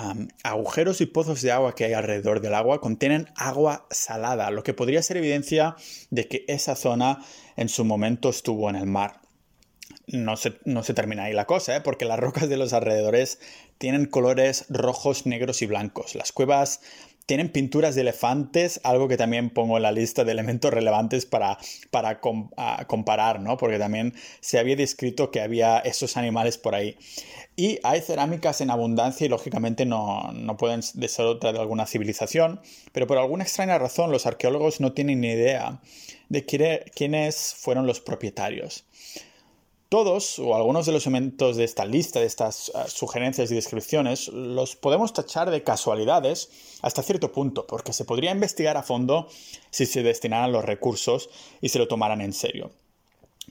agujeros 0.45 1.01
y 1.01 1.07
pozos 1.07 1.43
de 1.43 1.51
agua 1.51 1.75
que 1.75 1.85
hay 1.85 1.93
alrededor 1.93 2.41
del 2.41 2.55
agua 2.55 2.81
contienen 2.81 3.27
agua 3.35 3.89
salada, 3.91 4.53
lo 4.53 4.63
que 4.63 4.75
podría 4.75 5.03
ser 5.03 5.17
evidencia 5.17 5.75
de 6.11 6.29
que 6.29 6.45
esa 6.47 6.77
zona 6.77 7.25
en 7.57 7.69
su 7.69 7.85
momento 7.85 8.29
estuvo 8.29 8.71
en 8.71 8.77
el 8.77 8.87
mar. 8.87 9.23
No 10.07 10.37
se, 10.37 10.53
no 10.65 10.85
se 10.85 10.95
termina 10.95 11.25
ahí 11.25 11.33
la 11.33 11.47
cosa, 11.47 11.75
¿eh? 11.75 11.81
porque 11.81 12.05
las 12.05 12.21
rocas 12.21 12.49
de 12.49 12.59
los 12.59 12.73
alrededores 12.73 13.41
tienen 13.79 14.07
colores 14.07 14.67
rojos, 14.69 15.27
negros 15.27 15.61
y 15.61 15.67
blancos. 15.67 16.15
Las 16.15 16.31
cuevas 16.31 16.81
tienen 17.27 17.51
pinturas 17.51 17.95
de 17.95 18.03
elefantes, 18.03 18.81
algo 18.85 19.09
que 19.09 19.17
también 19.17 19.51
pongo 19.51 19.77
en 19.77 19.83
la 19.83 19.93
lista 19.93 20.25
de 20.25 20.33
elementos 20.33 20.73
relevantes 20.73 21.25
para, 21.25 21.59
para 21.91 22.21
comparar, 22.21 23.41
¿no? 23.41 23.57
Porque 23.57 23.79
también 23.79 24.15
se 24.41 24.59
había 24.59 24.77
descrito 24.77 25.31
que 25.31 25.41
había 25.41 25.79
esos 25.79 26.17
animales 26.17 26.59
por 26.59 26.75
ahí. 26.75 26.97
Y 27.57 27.79
hay 27.83 28.01
cerámicas 28.01 28.61
en 28.61 28.71
abundancia 28.71 29.25
y 29.25 29.29
lógicamente 29.29 29.87
no, 29.87 30.33
no 30.33 30.57
pueden 30.57 30.83
ser 30.83 31.25
otra 31.25 31.53
de 31.53 31.61
alguna 31.61 31.87
civilización, 31.87 32.61
pero 32.93 33.07
por 33.07 33.17
alguna 33.17 33.45
extraña 33.45 33.79
razón 33.79 34.11
los 34.11 34.27
arqueólogos 34.27 34.81
no 34.81 34.93
tienen 34.93 35.21
ni 35.21 35.29
idea 35.29 35.81
de 36.29 36.45
quiénes 36.45 37.55
fueron 37.57 37.87
los 37.87 38.01
propietarios. 38.01 38.85
Todos 39.95 40.41
o 40.41 40.57
algunos 40.57 40.87
de 40.87 40.93
los 40.93 41.07
elementos 41.07 41.57
de 41.57 41.63
esta 41.63 41.85
lista, 41.85 42.19
de 42.19 42.27
estas 42.27 42.73
ah, 42.75 42.89
sugerencias 42.89 43.49
y 43.53 43.55
descripciones, 43.55 44.27
los 44.27 44.75
podemos 44.75 45.13
tachar 45.13 45.53
de 45.53 45.63
casualidades 45.63 46.51
hasta 46.83 47.05
cierto 47.05 47.31
punto, 47.31 47.65
porque 47.65 47.93
se 47.93 48.05
podría 48.05 48.33
investigar 48.33 48.77
a 48.77 48.83
fondo 48.83 49.29
si 49.71 49.87
se 49.87 50.03
destinaran 50.03 50.51
los 50.51 50.65
recursos 50.65 51.31
y 51.61 51.69
se 51.69 51.79
lo 51.79 51.87
tomaran 51.87 52.23
en 52.23 52.33
serio. 52.33 52.73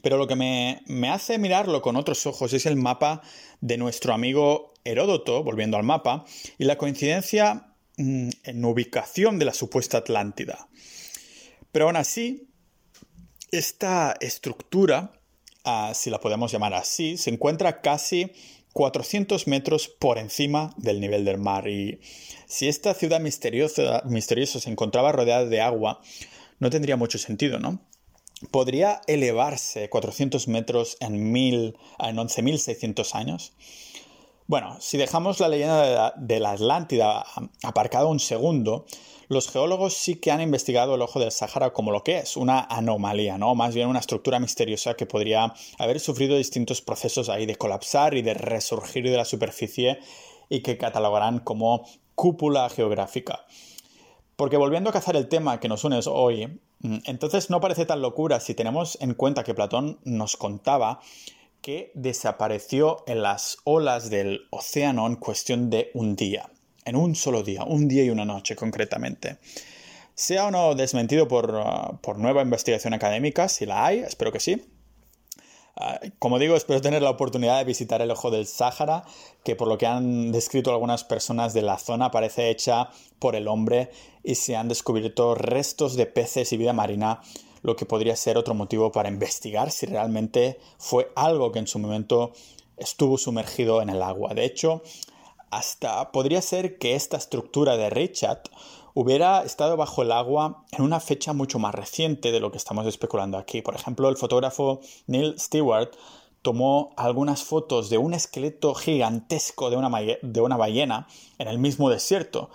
Pero 0.02 0.18
lo 0.18 0.28
que 0.28 0.36
me, 0.36 1.10
hace 1.10 1.38
mirarlo 1.38 1.82
con 1.82 1.96
otros 1.96 2.26
ojos 2.26 2.52
es 2.52 2.66
el 2.66 2.76
mapa 2.76 3.22
de 3.62 3.78
nuestro 3.78 4.14
amigo 4.14 4.74
Heródoto, 4.84 5.46
volviendo 5.46 5.78
al 5.78 5.84
mapa, 5.84 6.26
y 6.58 6.66
la 6.66 6.78
coincidencia 6.78 7.74
mm, 7.96 8.30
en 8.44 8.66
ubicación 8.66 9.40
de 9.40 9.46
la 9.46 9.54
supuesta 9.54 10.00
Atlántida. 10.00 10.68
Pero 11.72 11.86
aún 11.86 11.96
así, 11.96 12.50
esta 13.50 14.14
estructura 14.20 15.14
si 15.94 16.10
la 16.10 16.20
podemos 16.20 16.52
llamar 16.52 16.74
así, 16.74 17.18
se 17.18 17.30
encuentra 17.30 17.82
casi 17.82 18.32
400 18.74 19.48
metros 19.48 19.88
por 19.88 20.18
encima 20.18 20.74
del 20.78 21.00
nivel 21.00 21.26
del 21.26 21.38
mar. 21.38 21.68
Y 21.68 22.00
si 22.48 22.68
esta 22.68 22.94
ciudad 22.94 23.20
misteriosa, 23.22 24.02
misteriosa 24.06 24.60
se 24.60 24.70
encontraba 24.70 25.12
rodeada 25.12 25.46
de 25.46 25.62
agua, 25.62 26.02
no 26.60 26.70
tendría 26.70 26.98
mucho 26.98 27.18
sentido, 27.18 27.60
¿no? 27.60 27.80
¿Podría 28.52 29.02
elevarse 29.08 29.90
400 29.90 30.48
metros 30.48 30.98
en, 31.00 31.16
en 31.36 31.74
11.600 32.18 33.16
años? 33.16 33.54
Bueno, 34.46 34.76
si 34.82 34.98
dejamos 34.98 35.40
la 35.40 35.48
leyenda 35.48 36.14
de 36.18 36.40
la, 36.40 36.52
Atlántida 36.52 37.26
aparcada 37.64 38.08
un 38.08 38.20
segundo, 38.20 38.86
los 39.30 39.50
geólogos 39.50 39.94
sí 39.94 40.16
que 40.16 40.32
han 40.32 40.42
investigado 40.42 40.96
el 40.96 41.02
ojo 41.02 41.20
del 41.20 41.32
Sahara 41.32 41.72
como 41.72 41.92
lo 41.92 42.04
que 42.04 42.18
es, 42.20 42.36
una 42.36 42.60
anomalía, 42.60 43.38
¿no? 43.38 43.56
Más 43.56 43.74
bien 43.74 43.88
una 43.88 44.00
estructura 44.00 44.40
misteriosa 44.40 44.96
que 44.96 45.06
podría 45.06 45.54
haber 45.80 46.02
sufrido 46.02 46.36
distintos 46.36 46.82
procesos 46.82 47.30
ahí 47.30 47.46
de 47.46 47.56
colapsar 47.56 48.16
y 48.16 48.22
de 48.22 48.34
resurgir 48.34 49.10
de 49.10 49.16
la 49.16 49.26
superficie 49.26 50.00
y 50.50 50.60
que 50.62 50.78
catalogarán 50.78 51.40
como 51.40 51.86
cúpula 52.14 52.70
geográfica. 52.70 53.46
Porque 54.36 54.58
volviendo 54.58 54.90
a 54.90 54.94
cazar 54.94 55.16
el 55.16 55.30
tema 55.30 55.62
que 55.62 55.70
nos 55.70 55.86
une 55.86 56.02
hoy, 56.06 56.60
mm, 56.82 56.98
entonces 57.06 57.50
no 57.50 57.62
parece 57.62 57.86
tan 57.86 58.02
locura 58.02 58.42
si 58.42 58.54
tenemos 58.54 58.98
en 59.00 59.14
cuenta 59.14 59.46
que 59.46 59.54
Platón 59.54 60.00
nos 60.04 60.36
contaba 60.36 61.00
que 61.64 61.92
desapareció 61.96 63.04
en 63.08 63.24
las 63.24 63.58
olas 63.64 64.10
del 64.10 64.42
océano 64.52 65.08
en 65.08 65.16
cuestión 65.16 65.70
de 65.70 65.90
un 65.94 66.16
día, 66.16 66.50
en 66.84 66.98
un 66.98 67.16
solo 67.16 67.42
día, 67.42 67.64
un 67.64 67.88
día 67.88 68.04
y 68.04 68.10
una 68.10 68.26
noche 68.26 68.56
concretamente. 68.56 69.38
Sea 70.14 70.48
o 70.48 70.52
no 70.52 70.76
desmentido 70.76 71.28
por, 71.28 71.56
uh, 71.56 71.98
por 72.02 72.20
nueva 72.20 72.42
investigación 72.42 72.94
académica, 72.94 73.48
si 73.48 73.66
la 73.66 73.86
hay, 73.86 74.00
espero 74.00 74.34
que 74.34 74.42
sí, 74.42 74.62
uh, 75.78 76.10
como 76.20 76.38
digo, 76.38 76.58
espero 76.58 76.82
tener 76.82 77.02
la 77.02 77.12
oportunidad 77.12 77.60
de 77.60 77.64
visitar 77.64 78.02
el 78.02 78.12
ojo 78.12 78.30
del 78.30 78.46
Sáhara, 78.46 79.06
que 79.46 79.56
por 79.56 79.70
lo 79.70 79.78
que 79.78 79.88
han 79.88 80.34
descrito 80.34 80.70
algunas 80.70 81.06
personas 81.06 81.54
de 81.54 81.62
la 81.62 81.78
zona 81.78 82.12
parece 82.12 82.50
hecha 82.50 82.90
por 83.20 83.38
el 83.38 83.48
hombre 83.48 83.90
y 84.22 84.36
se 84.36 84.58
han 84.58 84.68
descubierto 84.68 85.34
restos 85.34 85.96
de 85.96 86.08
peces 86.08 86.52
y 86.52 86.58
vida 86.58 86.74
marina 86.74 87.22
lo 87.64 87.76
que 87.76 87.86
podría 87.86 88.16
ser 88.16 88.38
otro 88.38 88.54
motivo 88.54 88.92
para 88.92 89.10
investigar 89.10 89.72
si 89.72 89.88
realmente 89.88 90.60
fue 90.78 91.12
algo 91.16 91.52
que 91.52 91.60
en 91.60 91.68
su 91.68 91.80
momento 91.80 92.34
estuvo 92.78 93.18
sumergido 93.18 93.82
en 93.82 93.90
el 93.90 94.02
agua. 94.02 94.34
De 94.34 94.46
hecho, 94.46 94.84
hasta 95.50 96.12
podría 96.12 96.42
ser 96.42 96.78
que 96.78 96.96
esta 96.96 97.18
estructura 97.18 97.78
de 97.78 97.90
Richard 97.90 98.42
hubiera 98.94 99.44
estado 99.44 99.78
bajo 99.78 100.04
el 100.04 100.12
agua 100.12 100.66
en 100.72 100.84
una 100.84 101.00
fecha 101.00 101.34
mucho 101.34 101.58
más 101.58 101.74
reciente 101.74 102.32
de 102.32 102.40
lo 102.40 102.52
que 102.52 102.58
estamos 102.58 102.86
especulando 102.86 103.38
aquí. 103.38 103.62
Por 103.62 103.76
ejemplo, 103.76 104.10
el 104.10 104.18
fotógrafo 104.18 104.82
Neil 105.08 105.40
Stewart 105.40 105.92
tomó 106.42 106.94
algunas 106.98 107.44
fotos 107.44 107.90
de 107.90 107.98
un 107.98 108.14
esqueleto 108.14 108.76
gigantesco 108.76 109.70
de 109.70 109.78
una, 109.78 109.90
de 110.22 110.42
una 110.42 110.58
ballena 110.58 111.08
en 111.40 111.48
el 111.48 111.58
mismo 111.58 111.90
desierto, 111.90 112.50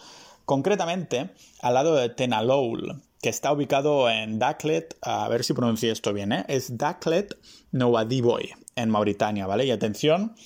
concretamente 0.44 1.30
al 1.60 1.74
lado 1.74 1.94
de 1.94 2.10
Tenaloul, 2.10 3.02
que 3.20 3.28
está 3.28 3.52
ubicado 3.52 4.08
en 4.08 4.38
Daklet, 4.38 4.96
a 5.02 5.28
ver 5.28 5.42
si 5.44 5.52
pronuncio 5.52 5.92
esto 5.92 6.12
bien, 6.12 6.32
¿eh? 6.32 6.44
es 6.48 6.78
Daklet 6.78 7.36
Nouadhibou, 7.72 8.38
en 8.76 8.90
Mauritania, 8.90 9.46
¿vale? 9.46 9.66
Y 9.66 9.72
atención, 9.72 10.36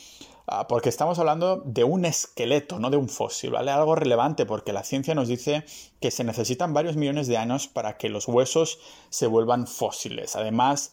ah, 0.47 0.67
porque 0.69 0.89
estamos 0.89 1.19
hablando 1.19 1.63
de 1.67 1.85
un 1.85 2.07
esqueleto, 2.07 2.79
no 2.79 2.89
de 2.89 2.97
un 2.97 3.11
fósil, 3.11 3.51
¿vale? 3.51 3.71
Algo 3.71 3.95
relevante 3.95 4.47
porque 4.47 4.73
la 4.73 4.85
ciencia 4.85 5.15
nos 5.15 5.29
dice 5.29 5.65
que 6.01 6.11
se 6.11 6.25
necesitan 6.25 6.73
varios 6.73 6.97
millones 6.97 7.27
de 7.27 7.37
años 7.37 7.69
para 7.69 7.99
que 7.99 8.09
los 8.09 8.27
huesos 8.27 8.79
se 9.11 9.27
vuelvan 9.27 9.67
fósiles, 9.67 10.35
además 10.35 10.93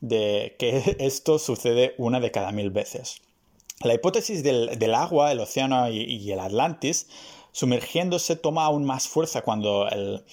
de 0.00 0.56
que 0.58 0.96
esto 0.98 1.38
sucede 1.38 1.94
una 1.98 2.18
de 2.18 2.32
cada 2.32 2.50
mil 2.50 2.70
veces. 2.70 3.22
La 3.84 3.94
hipótesis 3.94 4.42
del, 4.42 4.94
agua, 4.94 5.32
el 5.32 5.40
océano 5.40 5.88
y 5.88 6.30
el 6.30 6.38
Atlantis 6.38 7.08
sumergiéndose 7.52 8.36
toma 8.36 8.64
aún 8.64 8.84
más 8.84 9.06
fuerza 9.06 9.42
cuando 9.42 9.88
el, 9.88 10.24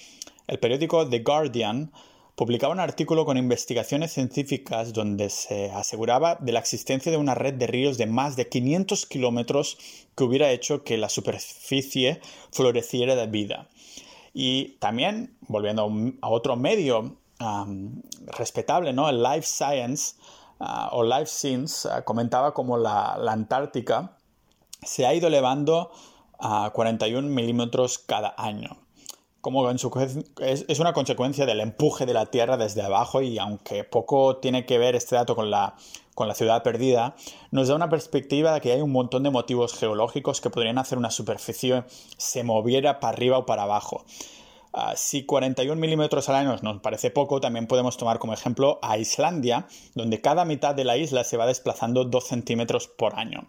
el 0.50 0.58
periódico 0.58 1.08
The 1.08 1.20
Guardian 1.20 1.92
publicaba 2.34 2.72
un 2.72 2.80
artículo 2.80 3.24
con 3.24 3.36
investigaciones 3.36 4.12
científicas 4.12 4.92
donde 4.92 5.30
se 5.30 5.70
aseguraba 5.70 6.34
de 6.40 6.50
la 6.50 6.58
existencia 6.58 7.12
de 7.12 7.18
una 7.18 7.36
red 7.36 7.54
de 7.54 7.68
ríos 7.68 7.98
de 7.98 8.06
más 8.06 8.34
de 8.34 8.48
500 8.48 9.06
kilómetros 9.06 9.78
que 10.16 10.24
hubiera 10.24 10.50
hecho 10.50 10.82
que 10.82 10.98
la 10.98 11.08
superficie 11.08 12.20
floreciera 12.50 13.14
de 13.14 13.28
vida. 13.28 13.68
Y 14.34 14.76
también, 14.80 15.36
volviendo 15.42 15.88
a 16.20 16.28
otro 16.28 16.56
medio 16.56 17.16
respetable, 18.36 18.92
¿no? 18.92 19.08
el 19.08 19.22
Life 19.22 19.46
Science 19.46 20.16
ah, 20.58 20.88
o 20.92 21.04
Life 21.04 21.26
Science 21.26 21.88
ah, 21.88 22.02
comentaba 22.02 22.54
como 22.54 22.76
la, 22.76 23.16
la 23.18 23.32
Antártica 23.32 24.16
se 24.82 25.06
ha 25.06 25.14
ido 25.14 25.28
elevando 25.28 25.92
a 26.40 26.72
41 26.74 27.28
milímetros 27.28 27.98
cada 27.98 28.34
año. 28.36 28.89
Como 29.40 29.70
en 29.70 29.78
su, 29.78 29.90
es, 30.40 30.64
es, 30.68 30.78
una 30.80 30.92
consecuencia 30.92 31.46
del 31.46 31.60
empuje 31.60 32.06
de 32.06 32.14
la 32.14 32.26
Tierra 32.26 32.56
desde 32.56 32.82
abajo 32.82 33.22
y 33.22 33.38
aunque 33.38 33.84
poco 33.84 34.36
tiene 34.36 34.66
que 34.66 34.78
ver 34.78 34.94
este 34.94 35.16
dato 35.16 35.34
con 35.34 35.50
la, 35.50 35.76
con 36.14 36.28
la 36.28 36.34
ciudad 36.34 36.62
perdida, 36.62 37.14
nos 37.50 37.68
da 37.68 37.74
una 37.74 37.88
perspectiva 37.88 38.52
de 38.52 38.60
que 38.60 38.72
hay 38.72 38.80
un 38.80 38.92
montón 38.92 39.22
de 39.22 39.30
motivos 39.30 39.74
geológicos 39.74 40.40
que 40.40 40.50
podrían 40.50 40.78
hacer 40.78 40.98
una 40.98 41.10
superficie 41.10 41.84
se 42.18 42.44
moviera 42.44 43.00
para 43.00 43.14
arriba 43.14 43.38
o 43.38 43.46
para 43.46 43.62
abajo. 43.62 44.04
Uh, 44.72 44.92
si 44.94 45.24
41 45.24 45.80
milímetros 45.80 46.28
al 46.28 46.36
año 46.36 46.56
nos 46.62 46.80
parece 46.80 47.10
poco, 47.10 47.40
también 47.40 47.66
podemos 47.66 47.96
tomar 47.96 48.18
como 48.18 48.34
ejemplo 48.34 48.78
a 48.82 48.98
Islandia, 48.98 49.66
donde 49.94 50.20
cada 50.20 50.44
mitad 50.44 50.74
de 50.74 50.84
la 50.84 50.96
isla 50.96 51.24
se 51.24 51.36
va 51.36 51.46
desplazando 51.46 52.04
2 52.04 52.24
centímetros 52.24 52.86
por 52.86 53.18
año. 53.18 53.48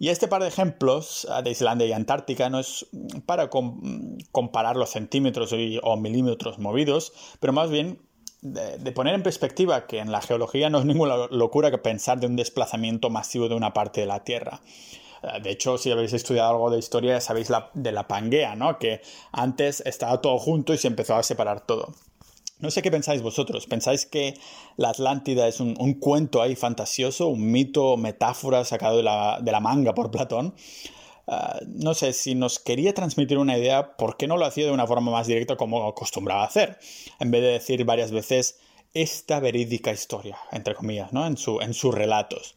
Y 0.00 0.08
este 0.08 0.28
par 0.28 0.40
de 0.40 0.48
ejemplos 0.48 1.28
ah, 1.30 1.42
de 1.42 1.50
Islandia 1.50 1.86
y 1.86 1.92
Antártica 1.92 2.48
no 2.48 2.58
es 2.58 2.86
para 3.26 3.50
comparar 3.50 4.76
los 4.76 4.88
centímetros 4.88 5.54
o 5.82 5.96
milímetros 5.98 6.58
movidos, 6.58 7.12
pero 7.38 7.52
más 7.52 7.68
bien 7.68 8.00
de, 8.40 8.92
poner 8.92 9.14
en 9.14 9.22
perspectiva 9.22 9.86
que 9.86 9.98
en 9.98 10.10
la 10.10 10.22
geología 10.22 10.70
no 10.70 10.78
es 10.78 10.86
ninguna 10.86 11.26
locura 11.30 11.70
que 11.70 11.76
pensar 11.76 12.18
de 12.18 12.26
un 12.26 12.34
desplazamiento 12.34 13.10
masivo 13.10 13.50
de 13.50 13.54
una 13.54 13.74
parte 13.74 14.00
de 14.00 14.06
la 14.06 14.24
Tierra. 14.24 14.62
Ah, 15.22 15.38
de 15.38 15.50
hecho, 15.50 15.76
si 15.76 15.90
habéis 15.90 16.14
estudiado 16.14 16.48
algo 16.48 16.70
de 16.70 16.78
historia, 16.78 17.12
ya 17.12 17.20
sabéis 17.20 17.52
de 17.74 17.92
la 17.92 18.08
Pangea, 18.08 18.56
¿no? 18.56 18.78
Que 18.78 19.02
antes 19.32 19.82
estaba 19.84 20.22
todo 20.22 20.38
junto 20.38 20.72
y 20.72 20.78
se 20.78 20.88
empezó 20.88 21.14
a 21.16 21.22
separar 21.22 21.60
todo. 21.66 21.92
No 22.60 22.70
sé 22.70 22.82
qué 22.82 22.90
pensáis 22.90 23.22
vosotros. 23.22 23.66
¿Pensáis 23.66 24.06
que 24.06 24.34
la 24.76 24.90
Atlántida 24.90 25.48
es 25.48 25.60
un, 25.60 25.94
cuento 25.94 26.42
ahí 26.42 26.56
fantasioso, 26.56 27.28
un 27.28 27.50
mito, 27.50 27.96
metáfora 27.96 28.64
sacado 28.64 28.98
de 28.98 29.02
la, 29.02 29.60
manga 29.60 29.94
por 29.94 30.10
Platón? 30.10 30.54
Ah, 31.26 31.60
no 31.66 31.94
sé, 31.94 32.12
si 32.12 32.34
nos 32.34 32.58
quería 32.58 32.92
transmitir 32.92 33.38
una 33.38 33.56
idea, 33.56 33.96
¿por 33.96 34.16
qué 34.16 34.26
no 34.26 34.36
lo 34.36 34.44
hacía 34.44 34.66
de 34.66 34.72
una 34.72 34.86
forma 34.86 35.10
más 35.10 35.26
directa 35.26 35.56
como 35.56 35.88
acostumbraba 35.88 36.44
hacer? 36.44 36.78
En 37.18 37.30
vez 37.30 37.42
de 37.42 37.48
decir 37.48 37.84
varias 37.84 38.10
veces 38.10 38.58
esta 38.92 39.40
verídica 39.40 39.92
historia, 39.92 40.36
entre 40.50 40.74
comillas, 40.74 41.12
¿no? 41.12 41.26
En, 41.26 41.36
su, 41.36 41.60
en 41.60 41.72
sus 41.72 41.94
relatos. 41.94 42.56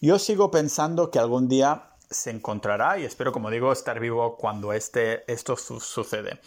Yo 0.00 0.18
sigo 0.18 0.50
pensando 0.50 1.10
que 1.10 1.18
algún 1.18 1.48
día 1.48 1.90
se 2.10 2.30
encontrará 2.30 2.98
y 2.98 3.04
espero, 3.04 3.32
como 3.32 3.50
digo, 3.50 3.72
estar 3.72 4.00
vivo 4.00 4.36
cuando 4.36 4.72
este, 4.72 5.30
esto 5.30 5.56
sucede. 5.56 6.40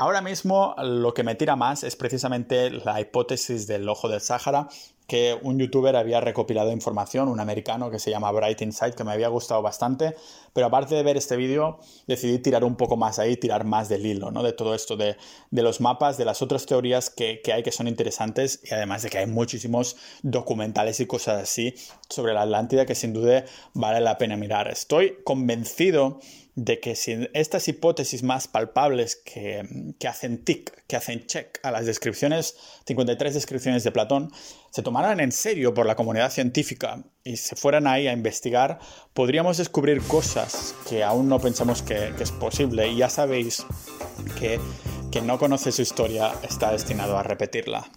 Ahora 0.00 0.20
mismo 0.20 0.76
lo 0.78 1.12
que 1.12 1.24
me 1.24 1.34
tira 1.34 1.56
más 1.56 1.82
es 1.82 1.96
precisamente 1.96 2.70
la 2.70 3.00
hipótesis 3.00 3.66
del 3.66 3.88
ojo 3.88 4.08
del 4.08 4.20
Sáhara, 4.20 4.68
que 5.08 5.36
un 5.42 5.58
youtuber 5.58 5.96
había 5.96 6.20
recopilado 6.20 6.70
información, 6.70 7.28
un 7.28 7.40
americano 7.40 7.90
que 7.90 7.98
se 7.98 8.12
llama 8.12 8.30
Bright 8.30 8.62
Insight, 8.62 8.94
que 8.94 9.02
me 9.02 9.10
había 9.10 9.26
gustado 9.26 9.60
bastante, 9.60 10.14
pero 10.52 10.68
aparte 10.68 10.94
de 10.94 11.02
ver 11.02 11.16
este 11.16 11.34
vídeo, 11.34 11.80
decidí 12.06 12.38
tirar 12.38 12.62
un 12.62 12.76
poco 12.76 12.96
más 12.96 13.18
ahí, 13.18 13.36
tirar 13.36 13.64
más 13.64 13.88
del 13.88 14.06
hilo, 14.06 14.30
¿no? 14.30 14.44
De 14.44 14.52
todo 14.52 14.72
esto, 14.76 14.96
de, 14.96 15.16
los 15.50 15.80
mapas, 15.80 16.16
de 16.16 16.26
las 16.26 16.42
otras 16.42 16.64
teorías 16.66 17.10
que, 17.10 17.40
que, 17.42 17.52
hay 17.52 17.64
que 17.64 17.72
son 17.72 17.88
interesantes 17.88 18.60
y 18.62 18.74
además 18.74 19.02
de 19.02 19.10
que 19.10 19.18
hay 19.18 19.26
muchísimos 19.26 19.96
documentales 20.22 21.00
y 21.00 21.06
cosas 21.06 21.42
así 21.42 21.74
sobre 22.08 22.34
la 22.34 22.42
Atlántida 22.42 22.86
que 22.86 22.94
sin 22.94 23.12
duda 23.12 23.46
vale 23.74 24.00
la 24.00 24.16
pena 24.16 24.36
mirar. 24.36 24.68
Estoy 24.68 25.18
convencido 25.24 26.20
de 26.58 26.80
que 26.80 26.96
si 26.96 27.28
estas 27.34 27.68
hipótesis 27.68 28.24
más 28.24 28.48
palpables 28.48 29.14
que, 29.14 29.94
hacen 30.08 30.44
tic, 30.44 30.84
que 30.88 30.96
hacen 30.96 31.24
check 31.24 31.60
a 31.62 31.70
las 31.70 31.86
descripciones, 31.86 32.56
53 32.84 33.34
descripciones 33.34 33.84
de 33.84 33.92
Platón, 33.92 34.32
se 34.70 34.82
tomaran 34.82 35.20
en 35.20 35.30
serio 35.30 35.72
por 35.72 35.86
la 35.86 35.94
comunidad 35.94 36.32
científica 36.32 37.04
y 37.22 37.36
se 37.36 37.54
fueran 37.54 37.86
ahí 37.86 38.08
a 38.08 38.12
investigar, 38.12 38.80
podríamos 39.14 39.56
descubrir 39.56 40.02
cosas 40.02 40.74
que 40.88 41.04
aún 41.04 41.28
no 41.28 41.38
pensamos 41.38 41.82
que, 41.82 42.12
que 42.16 42.24
es 42.24 42.32
posible. 42.32 42.88
Y 42.88 42.96
ya 42.96 43.08
sabéis 43.08 43.64
que 44.36 44.58
quien 45.12 45.28
no 45.28 45.38
conoce 45.38 45.70
su 45.70 45.82
historia 45.82 46.32
está 46.42 46.72
destinado 46.72 47.16
a 47.16 47.22
repetirla. 47.22 47.88